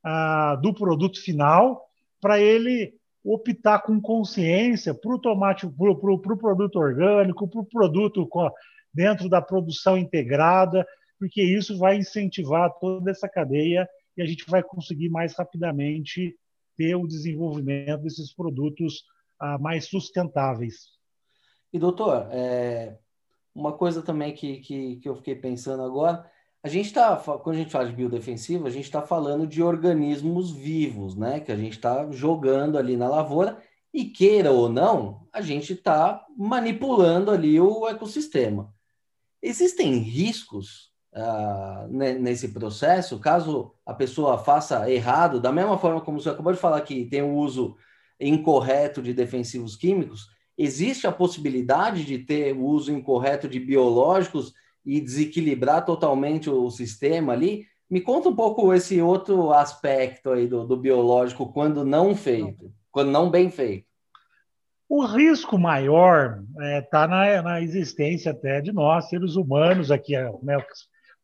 [0.02, 1.86] ah, do produto final
[2.18, 7.60] para ele optar com consciência para o tomate, para o pro, pro produto orgânico, para
[7.60, 8.26] o produto
[8.94, 10.86] dentro da produção integrada,
[11.18, 13.86] porque isso vai incentivar toda essa cadeia
[14.20, 16.37] e a gente vai conseguir mais rapidamente
[16.76, 19.04] ter o desenvolvimento desses produtos
[19.38, 20.90] ah, mais sustentáveis.
[21.72, 22.98] E doutor, é,
[23.54, 26.30] uma coisa também que, que, que eu fiquei pensando agora
[26.62, 30.50] a gente está, quando a gente fala de biodefensivo, a gente está falando de organismos
[30.50, 31.40] vivos, né?
[31.40, 33.62] Que a gente está jogando ali na lavoura
[33.94, 38.72] e queira ou não, a gente está manipulando ali o ecossistema.
[39.42, 46.31] Existem riscos uh, nesse processo, caso a pessoa faça errado, da mesma forma como você
[46.31, 47.77] acabou de falar que tem o uso
[48.18, 54.53] incorreto de defensivos químicos, existe a possibilidade de ter o uso incorreto de biológicos
[54.85, 57.66] e desequilibrar totalmente o sistema ali.
[57.88, 63.11] Me conta um pouco esse outro aspecto aí do, do biológico quando não feito, quando
[63.11, 63.87] não bem feito.
[64.88, 70.14] O risco maior está é, tá na, na, existência até de nós, seres humanos aqui,
[70.42, 70.59] né?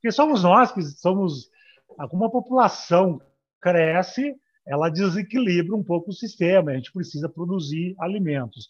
[0.06, 1.50] Porque somos nós que somos,
[1.98, 3.20] alguma população
[3.60, 8.68] cresce, ela desequilibra um pouco o sistema, a gente precisa produzir alimentos.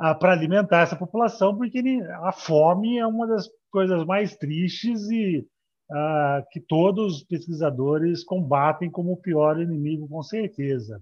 [0.00, 1.80] ah, para alimentar essa população, porque
[2.24, 5.46] a fome é uma das coisas mais tristes e
[5.92, 11.00] ah, que todos os pesquisadores combatem como o pior inimigo, com certeza.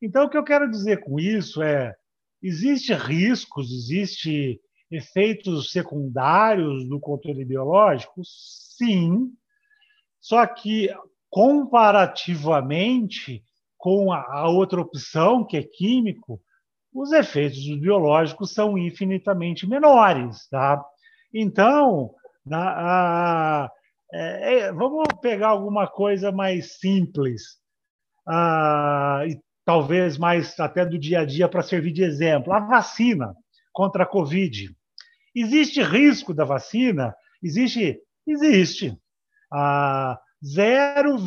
[0.00, 1.94] Então, o que eu quero dizer com isso é:
[2.42, 4.58] existe riscos, existe
[4.90, 8.22] efeitos secundários do controle biológico?
[8.24, 9.30] Sim,
[10.20, 10.88] só que
[11.30, 13.44] comparativamente
[13.78, 16.40] com a, outra opção, que é químico,
[16.92, 20.48] os efeitos biológicos são infinitamente menores.
[20.48, 20.84] Tá?
[21.32, 22.10] Então,
[22.44, 23.70] na, a,
[24.12, 27.42] é, é, vamos pegar alguma coisa mais simples,
[28.26, 32.52] ah, e talvez mais até do dia a dia para servir de exemplo.
[32.52, 33.34] A vacina
[33.72, 34.74] contra a Covid.
[35.34, 37.14] Existe risco da vacina?
[37.42, 38.00] Existe?
[38.26, 38.98] Existe.
[39.52, 41.18] Ah, 0,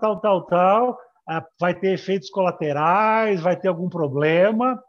[0.00, 4.80] tal, tal, tal, ah, vai ter efeitos colaterais, vai ter algum problema.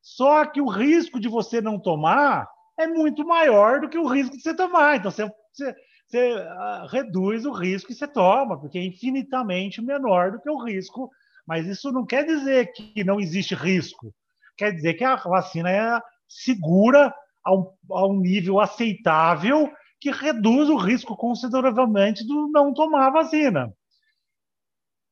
[0.00, 4.36] Só que o risco de você não tomar é muito maior do que o risco
[4.36, 4.96] de você tomar.
[4.96, 5.74] Então, você, você,
[6.06, 10.62] você uh, reduz o risco que você toma, porque é infinitamente menor do que o
[10.62, 11.10] risco.
[11.46, 14.14] Mas isso não quer dizer que não existe risco.
[14.56, 17.12] Quer dizer que a vacina é segura
[17.44, 23.10] a um, a um nível aceitável que reduz o risco consideravelmente do não tomar a
[23.10, 23.72] vacina.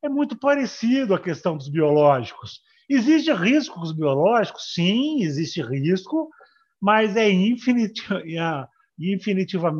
[0.02, 2.60] É muito parecido a questão dos biológicos.
[2.88, 4.72] Existe risco com os biológicos?
[4.72, 6.30] Sim, existe risco,
[6.80, 8.56] mas é, infinit, é,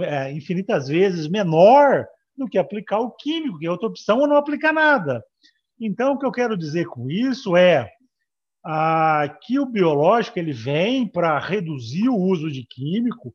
[0.04, 2.06] é infinitas vezes menor
[2.36, 5.24] do que aplicar o químico, que é outra opção, ou não aplicar nada.
[5.80, 7.90] Então, o que eu quero dizer com isso é
[8.70, 13.34] ah, que o biológico ele vem para reduzir o uso de químico,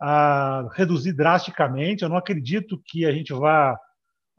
[0.00, 2.02] ah, reduzir drasticamente.
[2.02, 3.78] Eu não acredito que a gente vá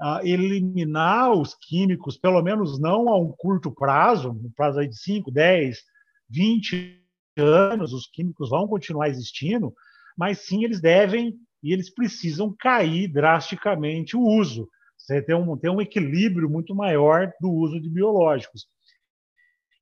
[0.01, 5.29] ah, eliminar os químicos, pelo menos não a um curto prazo, um prazo de 5,
[5.29, 5.77] 10,
[6.27, 6.99] 20
[7.37, 9.71] anos, os químicos vão continuar existindo,
[10.17, 14.67] mas sim eles devem e eles precisam cair drasticamente o uso.
[14.97, 18.65] Você tem um, tem um equilíbrio muito maior do uso de biológicos.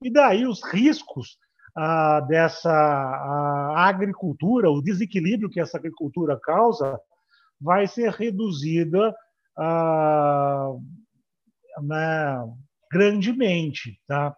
[0.01, 1.37] E daí os riscos
[1.75, 6.99] ah, dessa ah, agricultura, o desequilíbrio que essa agricultura causa,
[7.59, 9.13] vai ser reduzida
[9.57, 10.71] ah,
[11.81, 12.53] né,
[12.91, 14.35] grandemente, tá?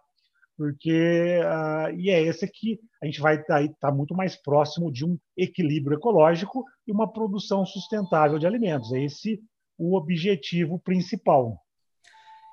[0.56, 4.90] Porque ah, e é esse que a gente vai estar tá, tá muito mais próximo
[4.92, 8.92] de um equilíbrio ecológico e uma produção sustentável de alimentos.
[8.92, 9.40] É esse
[9.78, 11.56] o objetivo principal.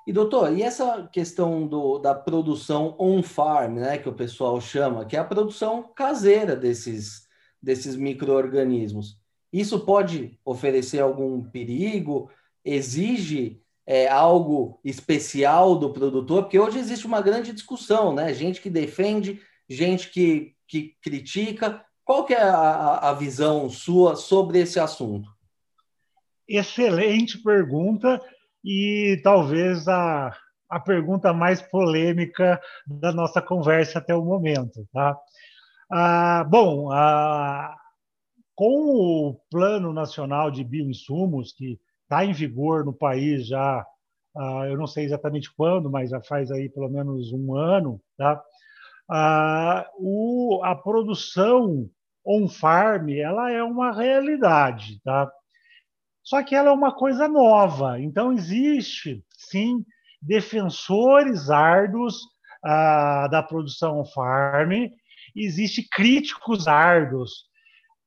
[0.06, 5.16] E doutor, e essa questão do, da produção on-farm, né, que o pessoal chama, que
[5.16, 7.28] é a produção caseira desses,
[7.62, 9.20] desses micro-organismos,
[9.52, 12.30] isso pode oferecer algum perigo?
[12.64, 16.44] Exige é, algo especial do produtor?
[16.44, 18.32] Porque hoje existe uma grande discussão, né?
[18.32, 21.84] Gente que defende, gente que, que critica.
[22.04, 25.28] Qual que é a, a visão sua sobre esse assunto?
[26.48, 28.20] Excelente pergunta
[28.64, 30.34] e talvez a,
[30.68, 34.86] a pergunta mais polêmica da nossa conversa até o momento.
[34.92, 35.16] Tá?
[35.90, 37.76] Ah, bom, ah,
[38.54, 43.84] com o Plano Nacional de Bioinsumos, que está em vigor no país já,
[44.36, 48.42] ah, eu não sei exatamente quando, mas já faz aí pelo menos um ano, tá?
[49.10, 51.90] Ah, o, a produção
[52.24, 55.00] on-farm ela é uma realidade.
[55.02, 55.30] Tá?
[56.30, 57.98] Só que ela é uma coisa nova.
[57.98, 59.84] Então, existe, sim,
[60.22, 62.20] defensores árduos
[62.64, 64.70] ah, da produção farm,
[65.34, 67.32] existe críticos árduos.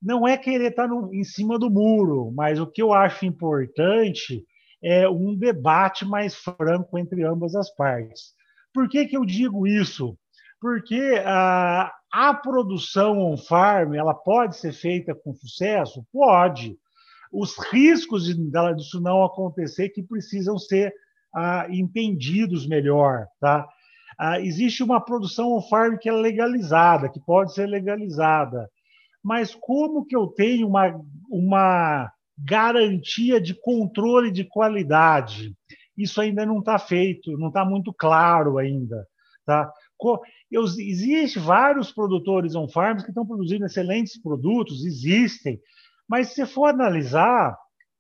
[0.02, 4.46] Não é querer estar no, em cima do muro, mas o que eu acho importante
[4.82, 8.34] é um debate mais franco entre ambas as partes.
[8.74, 10.18] Por que, que eu digo isso?
[10.62, 16.08] Porque ah, a produção on-farm ela pode ser feita com sucesso?
[16.10, 16.78] Pode
[17.34, 18.36] os riscos de,
[18.76, 20.94] disso não acontecer que precisam ser
[21.36, 23.26] ah, entendidos melhor.
[23.40, 23.68] Tá?
[24.18, 28.70] Ah, existe uma produção on-farm que é legalizada, que pode ser legalizada,
[29.24, 35.56] mas como que eu tenho uma, uma garantia de controle de qualidade?
[35.98, 39.08] Isso ainda não está feito, não está muito claro ainda.
[39.46, 39.72] Tá?
[40.52, 45.60] Eu, existe vários produtores on-farms que estão produzindo excelentes produtos, existem,
[46.08, 47.58] mas se for analisar,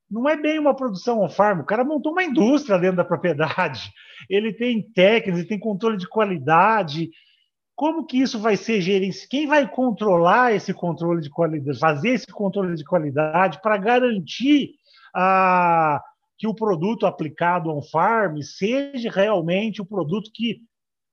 [0.09, 1.61] não é bem uma produção on-farm.
[1.61, 3.91] O cara montou uma indústria dentro da propriedade.
[4.29, 7.09] Ele tem técnicas, ele tem controle de qualidade.
[7.75, 9.29] Como que isso vai ser gerenciado?
[9.29, 14.75] Quem vai controlar esse controle de qualidade, fazer esse controle de qualidade para garantir
[16.37, 20.61] que o produto aplicado on-farm seja realmente o produto que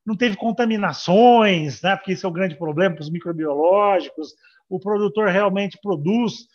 [0.04, 1.96] não teve contaminações, né?
[1.96, 4.34] porque esse é o grande problema para os microbiológicos.
[4.68, 6.46] O produtor realmente produz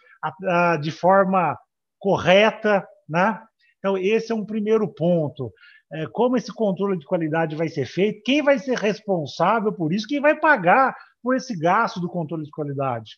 [0.81, 1.57] de forma
[1.99, 3.41] correta, né?
[3.79, 5.51] Então, esse é um primeiro ponto.
[5.93, 8.23] É, como esse controle de qualidade vai ser feito?
[8.23, 10.07] Quem vai ser responsável por isso?
[10.07, 13.17] Quem vai pagar por esse gasto do controle de qualidade?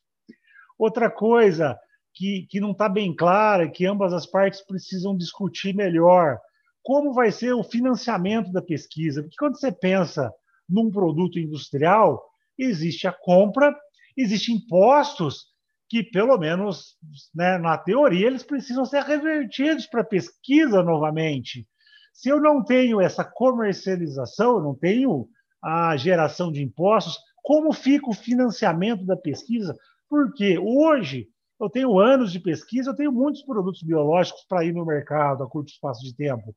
[0.78, 1.78] Outra coisa
[2.14, 6.38] que, que não está bem clara, que ambas as partes precisam discutir melhor,
[6.84, 9.22] como vai ser o financiamento da pesquisa.
[9.22, 10.32] Porque quando você pensa
[10.68, 12.22] num produto industrial,
[12.58, 13.76] existe a compra,
[14.18, 15.46] existem impostos
[15.90, 16.98] que, pelo menos
[17.34, 21.68] né, na teoria, eles precisam ser revertidos para pesquisa novamente.
[22.14, 25.28] Se eu não tenho essa comercialização, eu não tenho
[25.64, 29.76] a geração de impostos, como fica o financiamento da pesquisa?
[30.10, 31.28] Porque hoje
[31.60, 35.50] eu tenho anos de pesquisa, eu tenho muitos produtos biológicos para ir no mercado a
[35.50, 36.54] curto espaço de tempo.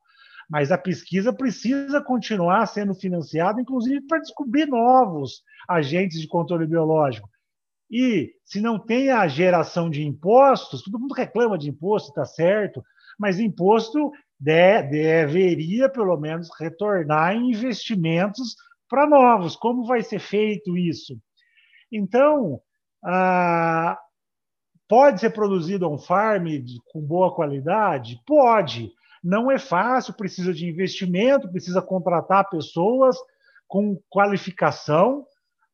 [0.49, 7.29] Mas a pesquisa precisa continuar sendo financiada, inclusive para descobrir novos agentes de controle biológico.
[7.91, 12.81] E se não tem a geração de impostos, todo mundo reclama de imposto, está certo,
[13.19, 18.55] mas imposto de, deveria, pelo menos, retornar em investimentos
[18.89, 19.55] para novos.
[19.55, 21.17] Como vai ser feito isso?
[21.91, 22.61] Então,
[23.03, 23.97] ah,
[24.91, 26.47] Pode ser produzido on farm
[26.91, 28.21] com boa qualidade?
[28.27, 28.91] Pode.
[29.23, 33.15] Não é fácil, precisa de investimento, precisa contratar pessoas
[33.69, 35.25] com qualificação,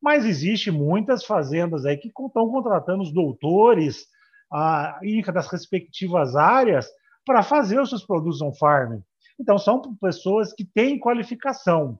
[0.01, 4.05] mas existe muitas fazendas aí que estão contratando os doutores
[4.51, 4.99] ah,
[5.33, 6.87] das respectivas áreas
[7.25, 8.99] para fazer os seus produtos on farm.
[9.39, 11.99] Então são pessoas que têm qualificação.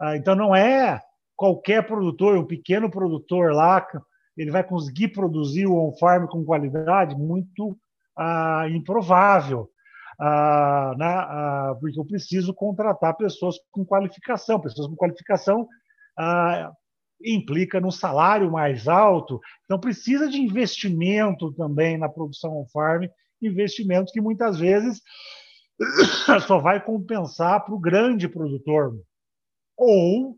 [0.00, 1.00] Ah, então não é
[1.36, 3.80] qualquer produtor, um pequeno produtor lá
[4.36, 7.76] ele vai conseguir produzir o on-farm com qualidade muito
[8.16, 9.68] ah, improvável,
[10.18, 11.06] ah, né?
[11.06, 14.60] ah, porque eu preciso contratar pessoas com qualificação.
[14.60, 15.68] Pessoas com qualificação
[16.18, 16.70] ah,
[17.24, 23.04] implica no salário mais alto, então precisa de investimento também na produção on-farm,
[23.40, 25.00] investimentos que muitas vezes
[26.46, 28.94] só vai compensar para o grande produtor
[29.76, 30.36] ou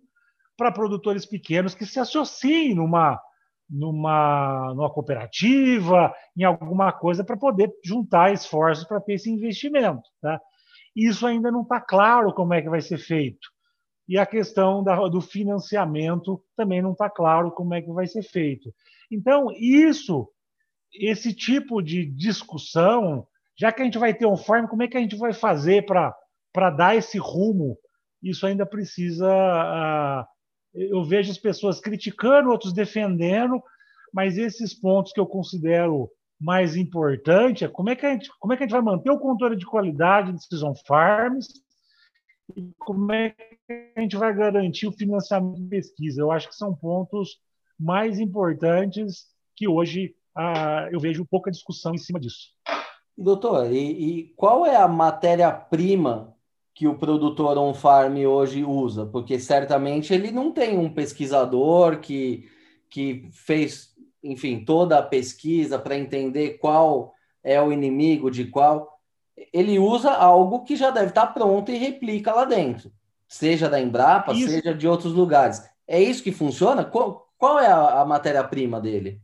[0.56, 3.20] para produtores pequenos que se associem numa
[3.68, 10.02] numa, numa cooperativa, em alguma coisa para poder juntar esforços para ter esse investimento.
[10.20, 10.40] Tá?
[10.94, 13.53] Isso ainda não está claro como é que vai ser feito.
[14.08, 18.22] E a questão da, do financiamento também não está claro como é que vai ser
[18.22, 18.74] feito.
[19.10, 20.28] Então, isso,
[20.92, 23.26] esse tipo de discussão,
[23.56, 25.86] já que a gente vai ter um farm, como é que a gente vai fazer
[25.86, 27.78] para dar esse rumo?
[28.22, 30.26] Isso ainda precisa uh,
[30.74, 33.62] eu vejo as pessoas criticando, outros defendendo,
[34.12, 38.52] mas esses pontos que eu considero mais importantes é como é que a gente, como
[38.52, 41.46] é que a gente vai manter o controle de qualidade desses on farms
[42.56, 46.20] e como é que a gente vai garantir o financiamento de pesquisa.
[46.20, 47.38] Eu acho que são pontos
[47.78, 49.26] mais importantes
[49.56, 52.52] que hoje ah, eu vejo pouca discussão em cima disso.
[53.16, 56.34] Doutor, e, e qual é a matéria-prima
[56.74, 62.48] que o produtor on-farm hoje usa, porque certamente ele não tem um pesquisador que,
[62.90, 67.14] que fez, enfim, toda a pesquisa para entender qual
[67.44, 68.93] é o inimigo de qual.
[69.52, 72.92] Ele usa algo que já deve estar pronto e replica lá dentro,
[73.28, 74.48] seja da Embrapa, isso.
[74.48, 75.62] seja de outros lugares.
[75.86, 76.84] É isso que funciona?
[76.84, 79.20] Qual, qual é a, a matéria-prima dele?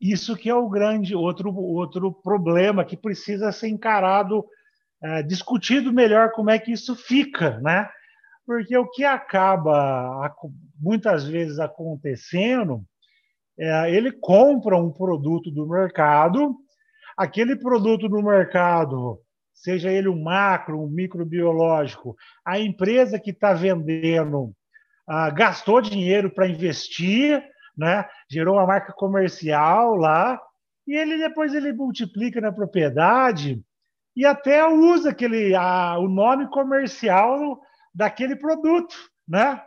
[0.00, 4.44] Isso que é o grande outro, outro problema que precisa ser encarado
[5.02, 7.88] é, discutido melhor como é que isso fica, né?
[8.46, 10.34] Porque o que acaba
[10.78, 12.84] muitas vezes acontecendo
[13.58, 16.56] é ele compra um produto do mercado,
[17.16, 19.20] aquele produto do mercado,
[19.52, 24.52] seja ele um macro, um microbiológico, a empresa que está vendendo
[25.06, 27.42] ah, gastou dinheiro para investir,
[27.76, 28.08] né?
[28.30, 30.40] gerou uma marca comercial lá,
[30.86, 33.62] e ele depois ele multiplica na propriedade
[34.16, 37.60] e até usa aquele, a, o nome comercial
[37.94, 38.94] daquele produto,
[39.26, 39.62] né?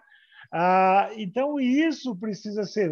[0.52, 2.92] Ah, então isso precisa ser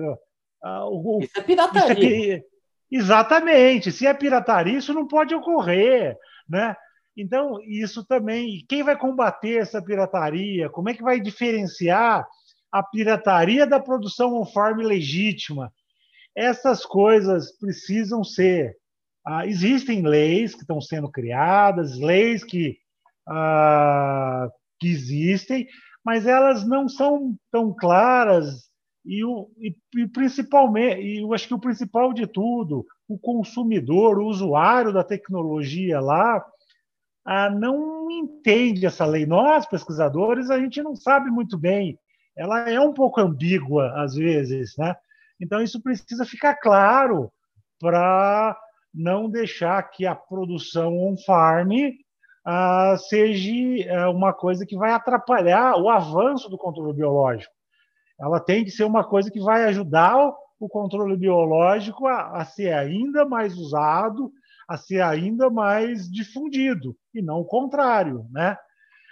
[0.63, 2.37] ah, o, isso é pirataria.
[2.37, 3.91] Isso é, exatamente.
[3.91, 6.17] Se é pirataria, isso não pode ocorrer,
[6.47, 6.75] né?
[7.15, 8.65] Então isso também.
[8.67, 10.69] Quem vai combater essa pirataria?
[10.69, 12.27] Como é que vai diferenciar
[12.71, 15.71] a pirataria da produção on-farm legítima?
[16.35, 18.75] Essas coisas precisam ser
[19.25, 22.77] ah, existem leis que estão sendo criadas, leis que,
[23.27, 25.65] ah, que existem,
[26.03, 28.69] mas elas não são tão claras
[29.05, 34.17] e, o, e, e principalmente, e eu acho que o principal de tudo, o consumidor,
[34.17, 36.43] o usuário da tecnologia lá,
[37.25, 39.25] ah, não entende essa lei.
[39.25, 41.97] Nós, pesquisadores, a gente não sabe muito bem
[42.35, 44.95] ela é um pouco ambígua às vezes, né?
[45.39, 47.31] Então isso precisa ficar claro
[47.79, 48.57] para
[48.93, 55.89] não deixar que a produção on-farm uh, seja uh, uma coisa que vai atrapalhar o
[55.89, 57.53] avanço do controle biológico.
[58.19, 60.33] Ela tem que ser uma coisa que vai ajudar
[60.63, 64.31] o controle biológico a, a ser ainda mais usado,
[64.65, 68.57] a ser ainda mais difundido, e não o contrário, né?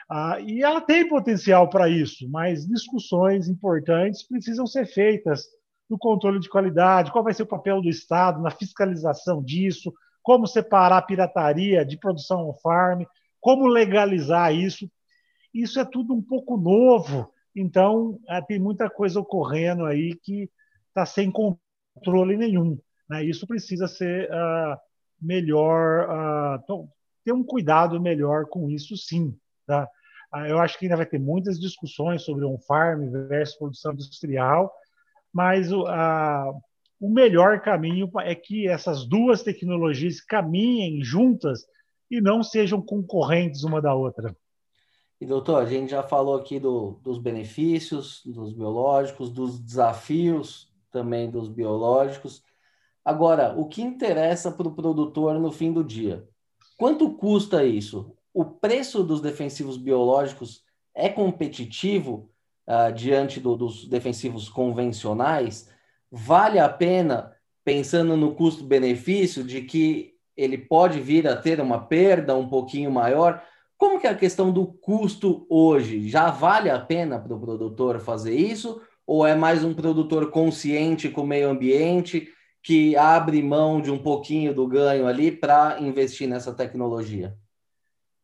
[0.10, 5.46] Ah, e ela tem potencial para isso, mas discussões importantes precisam ser feitas
[5.90, 9.94] no controle de qualidade, qual vai ser o papel do Estado na fiscalização disso,
[10.24, 13.04] como separar a pirataria de produção on-farm,
[13.42, 14.90] como legalizar isso.
[15.54, 20.50] Isso é tudo um pouco novo, então é, tem muita coisa ocorrendo aí que
[20.92, 22.78] está sem controle nenhum.
[23.10, 23.26] Né?
[23.26, 24.78] Isso precisa ser uh,
[25.20, 26.08] melhor,
[26.70, 26.90] uh,
[27.26, 29.36] ter um cuidado melhor com isso, sim.
[29.66, 29.88] Tá?
[30.34, 34.72] Uh, eu acho que ainda vai ter muitas discussões sobre on-farm versus produção industrial,
[35.34, 35.86] mas o,
[37.00, 41.66] o melhor caminho é que essas duas tecnologias caminhem juntas
[42.10, 44.36] e não sejam concorrentes uma da outra.
[45.22, 51.30] E doutor, a gente já falou aqui do, dos benefícios dos biológicos, dos desafios também
[51.30, 52.44] dos biológicos.
[53.04, 56.28] Agora, o que interessa para o produtor no fim do dia?
[56.78, 58.16] Quanto custa isso?
[58.34, 60.64] O preço dos defensivos biológicos
[60.94, 62.30] é competitivo
[62.68, 65.70] uh, diante do, dos defensivos convencionais,
[66.12, 72.36] vale a pena, pensando no custo-benefício, de que ele pode vir a ter uma perda
[72.36, 73.44] um pouquinho maior?
[73.78, 76.08] Como que é a questão do custo hoje?
[76.08, 78.82] Já vale a pena para o produtor fazer isso?
[79.06, 82.28] Ou é mais um produtor consciente com o meio ambiente
[82.64, 87.36] que abre mão de um pouquinho do ganho ali para investir nessa tecnologia?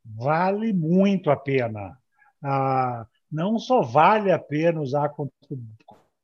[0.05, 1.97] Vale muito a pena.
[2.41, 5.13] Ah, não só vale a pena usar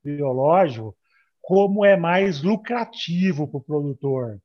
[0.02, 0.96] biológico,
[1.42, 4.40] como é mais lucrativo para o produtor.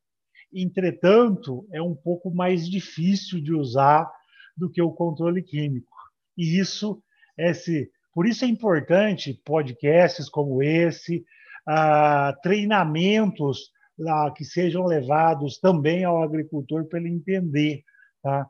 [0.51, 4.12] Entretanto, é um pouco mais difícil de usar
[4.57, 5.95] do que o controle químico.
[6.38, 7.01] E isso
[7.38, 11.24] esse, por isso é importante podcasts como esse,
[11.68, 17.84] ah, treinamentos lá, que sejam levados também ao agricultor para ele entender,
[18.24, 18.47] tá?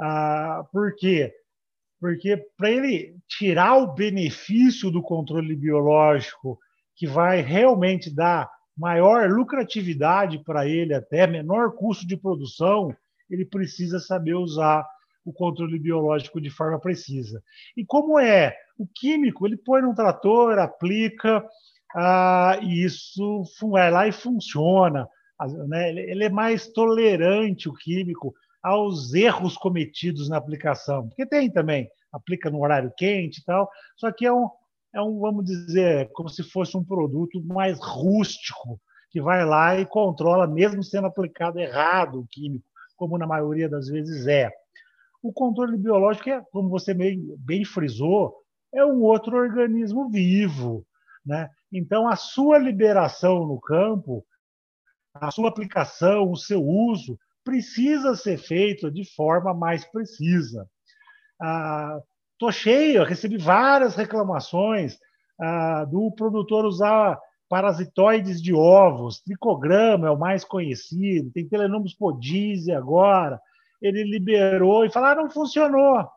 [0.00, 1.32] Ah, por quê?
[2.00, 6.58] Porque para ele tirar o benefício do controle biológico,
[6.96, 12.94] que vai realmente dar maior lucratividade para ele, até menor custo de produção,
[13.28, 14.86] ele precisa saber usar
[15.24, 17.42] o controle biológico de forma precisa.
[17.76, 18.56] E como é?
[18.80, 21.44] O químico, ele põe num trator, aplica,
[21.94, 25.06] ah, e isso vai lá e funciona.
[25.68, 25.90] Né?
[25.90, 31.08] Ele é mais tolerante, o químico, aos erros cometidos na aplicação.
[31.08, 33.68] Porque tem também, aplica no horário quente e tal,
[33.98, 34.48] só que é um,
[34.94, 39.84] é um, vamos dizer, como se fosse um produto mais rústico, que vai lá e
[39.84, 42.64] controla, mesmo sendo aplicado errado o químico,
[42.96, 44.50] como na maioria das vezes é.
[45.22, 48.40] O controle biológico é, como você bem, bem frisou,
[48.72, 50.86] é um outro organismo vivo.
[51.24, 51.48] Né?
[51.72, 54.24] Então, a sua liberação no campo,
[55.14, 60.68] a sua aplicação, o seu uso, precisa ser feito de forma mais precisa.
[62.32, 64.98] Estou ah, cheio, recebi várias reclamações
[65.40, 67.18] ah, do produtor usar
[67.48, 73.40] parasitoides de ovos, tricograma é o mais conhecido, tem Telenomus podise agora,
[73.82, 76.08] ele liberou e falou, ah, não funcionou.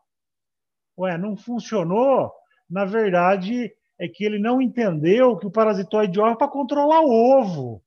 [0.98, 2.32] Ué, não funcionou?
[2.74, 7.02] Na verdade, é que ele não entendeu que o parasitoide de ovo é para controlar
[7.02, 7.82] o ovo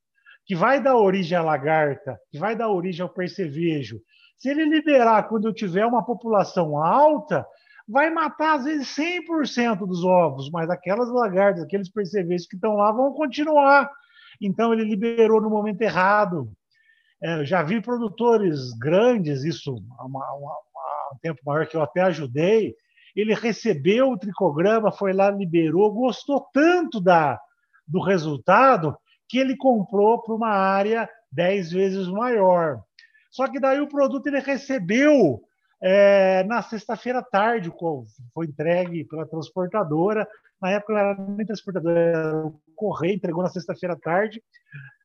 [0.45, 3.99] que vai dar origem à lagarta, que vai dar origem ao percevejo,
[4.37, 7.45] se ele liberar quando eu tiver uma população alta,
[7.87, 12.91] vai matar às vezes 100% dos ovos, mas aquelas lagartas, aqueles percevejos que estão lá
[12.91, 13.91] vão continuar.
[14.39, 16.51] Então ele liberou no momento errado.
[17.21, 22.75] É, já vi produtores grandes, isso há, um tempo maior que eu até ajudei.
[23.17, 27.39] Ele recebeu o tricograma, foi lá, liberou, gostou tanto da,
[27.87, 28.95] do resultado
[29.27, 32.79] que ele comprou para uma área dez vezes maior.
[33.31, 35.41] Só que daí o produto ele recebeu
[35.81, 37.73] é, na sexta-feira tarde,
[38.33, 40.27] foi entregue pela transportadora.
[40.61, 44.41] Na época não era nem transportadora, era o correio, entregou na sexta-feira tarde.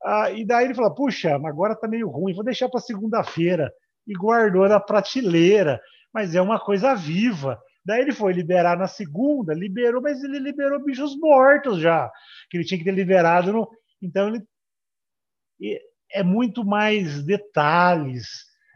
[0.05, 3.73] Ah, e daí ele falou: Puxa, agora está meio ruim, vou deixar para segunda-feira.
[4.07, 5.81] E guardou na prateleira.
[6.13, 7.59] Mas é uma coisa viva.
[7.85, 12.11] Daí ele foi liberar na segunda, liberou, mas ele liberou bichos mortos já,
[12.49, 13.68] que ele tinha que ter liberado no,
[14.01, 15.80] então, ele
[16.12, 18.26] é muito mais detalhes,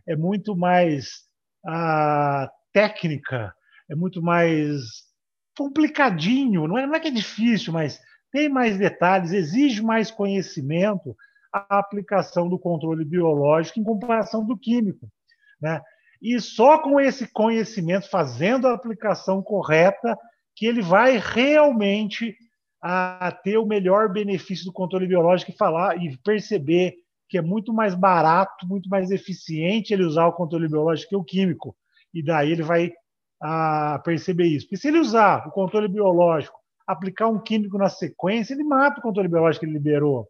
[0.07, 1.25] é muito mais
[1.67, 3.53] a técnica,
[3.91, 4.81] é muito mais
[5.57, 8.01] complicadinho, não é, não é que é difícil, mas
[8.31, 11.17] tem mais detalhes, exige mais conhecimento
[11.53, 15.09] a aplicação do controle biológico em comparação do químico.
[15.61, 15.81] Né?
[16.21, 20.17] E só com esse conhecimento, fazendo a aplicação correta,
[20.55, 22.35] que ele vai realmente
[22.83, 26.95] a ter o melhor benefício do controle biológico e falar e perceber
[27.29, 31.25] que é muito mais barato, muito mais eficiente ele usar o controle biológico que o
[31.25, 31.77] químico.
[32.15, 32.93] E daí ele vai
[33.41, 34.67] a perceber isso.
[34.67, 39.03] Porque se ele usar o controle biológico, aplicar um químico na sequência, ele mata o
[39.03, 40.29] controle biológico que ele liberou.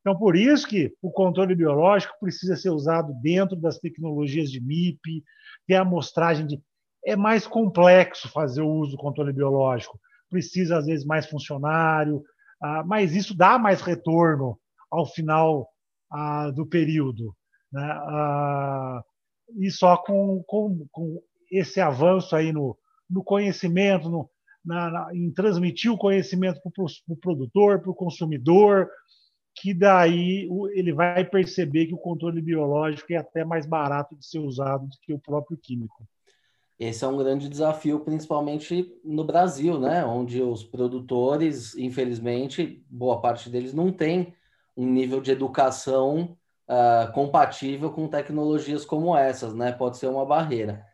[0.00, 5.22] Então, por isso que o controle biológico precisa ser usado dentro das tecnologias de MIP,
[5.66, 6.60] ter amostragem de.
[7.04, 12.22] É mais complexo fazer o uso do controle biológico, precisa, às vezes, mais funcionário,
[12.60, 14.58] ah, mas isso dá mais retorno
[14.90, 15.68] ao final
[16.10, 17.34] ah, do período.
[17.72, 17.82] Né?
[17.82, 19.02] Ah,
[19.58, 22.76] e só com, com, com esse avanço aí no,
[23.08, 24.28] no conhecimento, no,
[24.64, 28.88] na, na, em transmitir o conhecimento para o pro produtor, para o consumidor,
[29.60, 34.38] que daí ele vai perceber que o controle biológico é até mais barato de ser
[34.38, 36.06] usado do que o próprio químico.
[36.78, 40.04] Esse é um grande desafio, principalmente no Brasil, né?
[40.04, 44.32] onde os produtores, infelizmente, boa parte deles não tem
[44.76, 46.36] um nível de educação
[46.68, 49.72] uh, compatível com tecnologias como essas, né?
[49.72, 50.86] Pode ser uma barreira.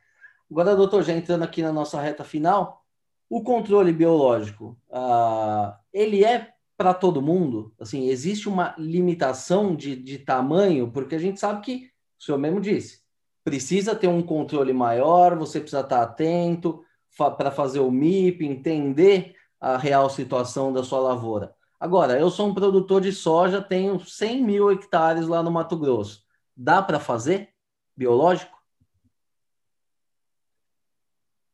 [0.50, 2.82] Agora, doutor, já entrando aqui na nossa reta final,
[3.28, 7.72] o controle biológico, uh, ele é para todo mundo?
[7.78, 10.90] Assim, existe uma limitação de, de tamanho?
[10.90, 13.02] Porque a gente sabe que, o senhor mesmo disse,
[13.44, 16.84] precisa ter um controle maior, você precisa estar atento
[17.16, 21.54] fa para fazer o MIP, entender a real situação da sua lavoura.
[21.78, 26.24] Agora, eu sou um produtor de soja, tenho 100 mil hectares lá no Mato Grosso.
[26.56, 27.50] Dá para fazer
[27.96, 28.54] biológico?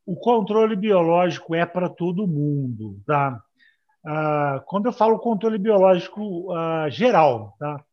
[0.06, 3.42] O controle biológico é para todo mundo, tá?
[4.04, 7.84] Ah, quando eu falo controle biológico ah, geral, tá?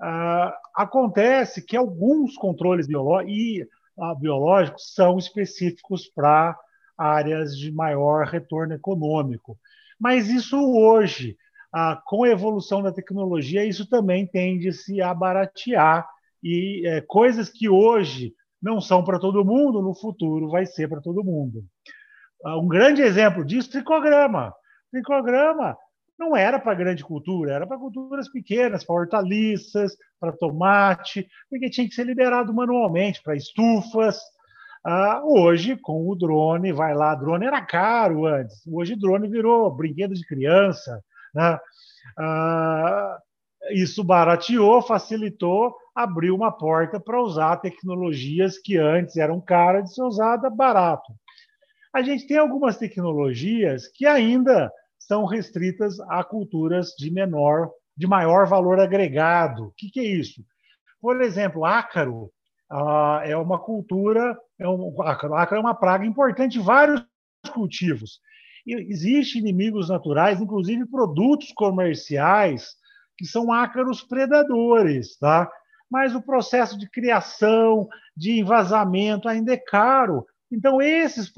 [0.00, 3.68] Ah, acontece que alguns controles biológicos,
[3.98, 6.58] ah, biológicos são específicos para
[6.98, 9.58] áreas de maior retorno econômico.
[9.98, 11.36] Mas isso hoje
[12.06, 16.08] com a evolução da tecnologia, isso também tende -se a baratear
[16.42, 18.32] e é, coisas que hoje
[18.62, 21.62] não são para todo mundo, no futuro vai ser para todo mundo.
[22.44, 24.54] Um grande exemplo disso, tricograma.
[24.96, 25.76] Tricograma
[26.18, 31.86] não era para grande cultura, era para culturas pequenas, para hortaliças, para tomate, porque tinha
[31.86, 34.18] que ser liberado manualmente para estufas.
[34.82, 40.14] Ah, hoje, com o drone, vai lá, drone era caro antes, hoje drone virou brinquedo
[40.14, 41.02] de criança,
[41.34, 41.58] né?
[42.18, 43.18] Ah,
[43.72, 50.02] isso barateou, facilitou, abriu uma porta para usar tecnologias que antes eram caras de ser
[50.02, 51.12] usada barato.
[51.92, 54.70] A gente tem algumas tecnologias que ainda
[55.06, 59.66] são restritas a culturas de menor, de maior valor agregado.
[59.66, 60.44] O que, que é isso?
[61.00, 62.30] Por exemplo, ácaro
[62.70, 67.04] ah, é uma cultura, é um, ácaro, ácaro é uma praga importante em vários
[67.52, 68.20] cultivos
[68.66, 72.74] existem inimigos naturais, inclusive produtos comerciais,
[73.16, 75.48] que são ácaros predadores, tá?
[75.90, 80.26] Mas o processo de criação, de envasamento ainda é caro.
[80.50, 81.32] Então, esses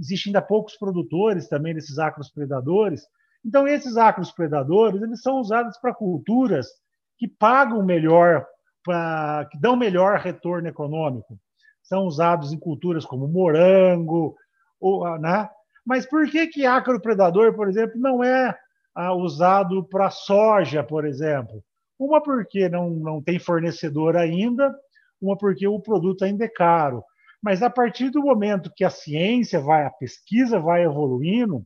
[0.00, 3.02] existem ainda poucos produtores também desses ácaros predadores.
[3.44, 6.68] Então, esses ácaros predadores eles são usados para culturas
[7.16, 8.44] que pagam melhor,
[8.82, 11.38] pra, que dão melhor retorno econômico.
[11.82, 14.36] São usados em culturas como morango,
[14.80, 15.48] ou, né?
[15.84, 18.56] Mas por que, que ácaro predador, por exemplo, não é
[18.94, 21.62] ah, usado para soja, por exemplo?
[21.98, 24.74] Uma porque não, não tem fornecedor ainda,
[25.20, 27.04] uma porque o produto ainda é caro.
[27.42, 31.64] Mas a partir do momento que a ciência vai, a pesquisa vai evoluindo,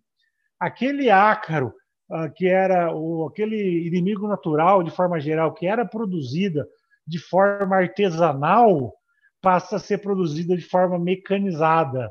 [0.58, 1.72] aquele ácaro
[2.10, 6.66] ah, que era o, aquele inimigo natural, de forma geral, que era produzida
[7.06, 8.94] de forma artesanal,
[9.40, 12.10] passa a ser produzida de forma mecanizada.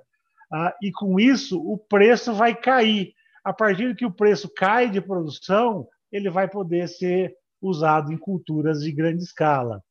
[0.52, 3.14] Ah, e com isso o preço vai cair.
[3.44, 8.82] A partir que o preço cai de produção, ele vai poder ser usado em culturas
[8.82, 9.82] de grande escala.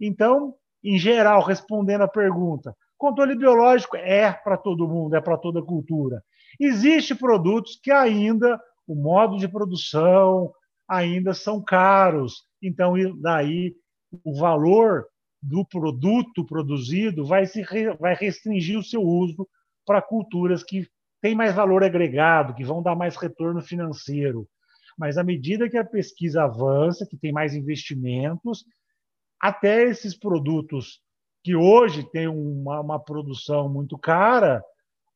[0.00, 5.62] Então, em geral, respondendo à pergunta, controle biológico é para todo mundo, é para toda
[5.62, 6.24] cultura.
[6.58, 10.50] Existem produtos que ainda o modo de produção
[10.88, 13.74] ainda são caros, então daí
[14.24, 15.06] o valor
[15.42, 17.62] do produto produzido vai se
[18.00, 19.46] vai restringir o seu uso
[19.84, 20.88] para culturas que
[21.20, 24.48] têm mais valor agregado, que vão dar mais retorno financeiro.
[24.96, 28.64] Mas à medida que a pesquisa avança, que tem mais investimentos,
[29.38, 31.02] até esses produtos
[31.44, 34.64] que hoje têm uma, uma produção muito cara,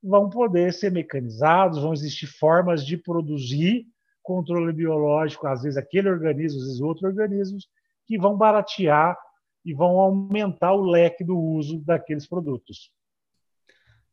[0.02, 3.86] vão poder ser mecanizados, vão existir formas de produzir
[4.22, 7.66] controle biológico, às vezes aquele organismo, às vezes outros organismos,
[8.06, 9.16] que vão baratear
[9.64, 12.92] e vão aumentar o leque do uso daqueles produtos.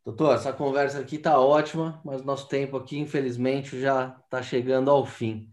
[0.05, 5.05] Doutor, essa conversa aqui está ótima, mas nosso tempo aqui, infelizmente, já está chegando ao
[5.05, 5.51] fim.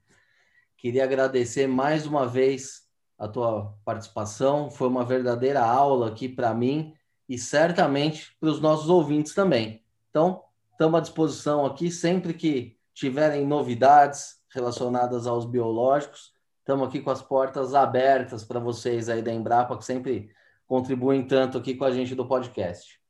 [0.76, 2.81] Queria agradecer mais uma vez
[3.22, 4.68] a tua participação.
[4.68, 6.92] Foi uma verdadeira aula aqui para mim
[7.28, 9.80] e certamente para os nossos ouvintes também.
[10.10, 10.42] Então,
[10.72, 16.32] estamos à disposição aqui sempre que tiverem novidades relacionadas aos biológicos.
[16.58, 20.28] Estamos aqui com as portas abertas para vocês aí da Embrapa, que sempre
[20.66, 23.00] contribuem tanto aqui com a gente do podcast.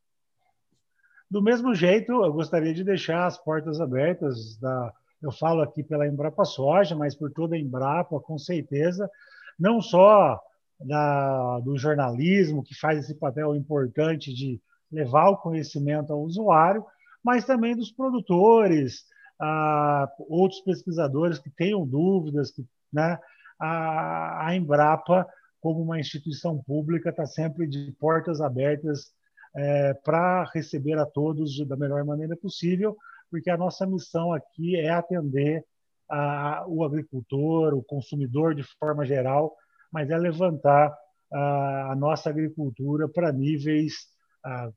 [1.31, 4.93] Do mesmo jeito, eu gostaria de deixar as portas abertas da,
[5.23, 9.11] eu falo aqui pela Embrapa Soja, mas por toda a Embrapa, com certeza,
[9.59, 10.41] não só
[10.81, 16.85] da, do jornalismo, que faz esse papel importante de levar o conhecimento ao usuário,
[17.25, 19.05] mas também dos produtores,
[19.41, 23.19] ah, outros pesquisadores que tenham dúvidas, que, né,
[23.59, 25.27] a, a Embrapa,
[25.61, 29.13] como uma instituição pública, está sempre de portas abertas
[29.55, 32.97] é, para receber a todos da melhor maneira possível,
[33.31, 35.65] porque a nossa missão aqui é atender
[36.13, 39.57] a, o agricultor, o consumidor de forma geral,
[39.91, 40.95] mas é levantar
[41.33, 44.13] a, a nossa agricultura para níveis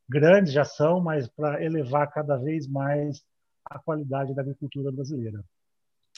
[0.07, 3.23] grandes, já são, mas para elevar cada vez mais
[3.65, 5.43] a qualidade da agricultura brasileira.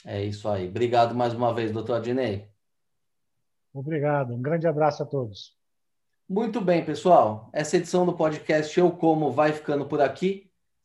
[0.04, 0.68] É isso aí.
[0.68, 2.48] Obrigado mais uma vez, doutor Adinei.
[3.72, 4.34] Obrigado.
[4.34, 5.56] Um grande abraço a todos.
[6.28, 7.48] Muito bem, pessoal.
[7.52, 10.47] Essa edição do podcast Eu Como vai ficando por aqui.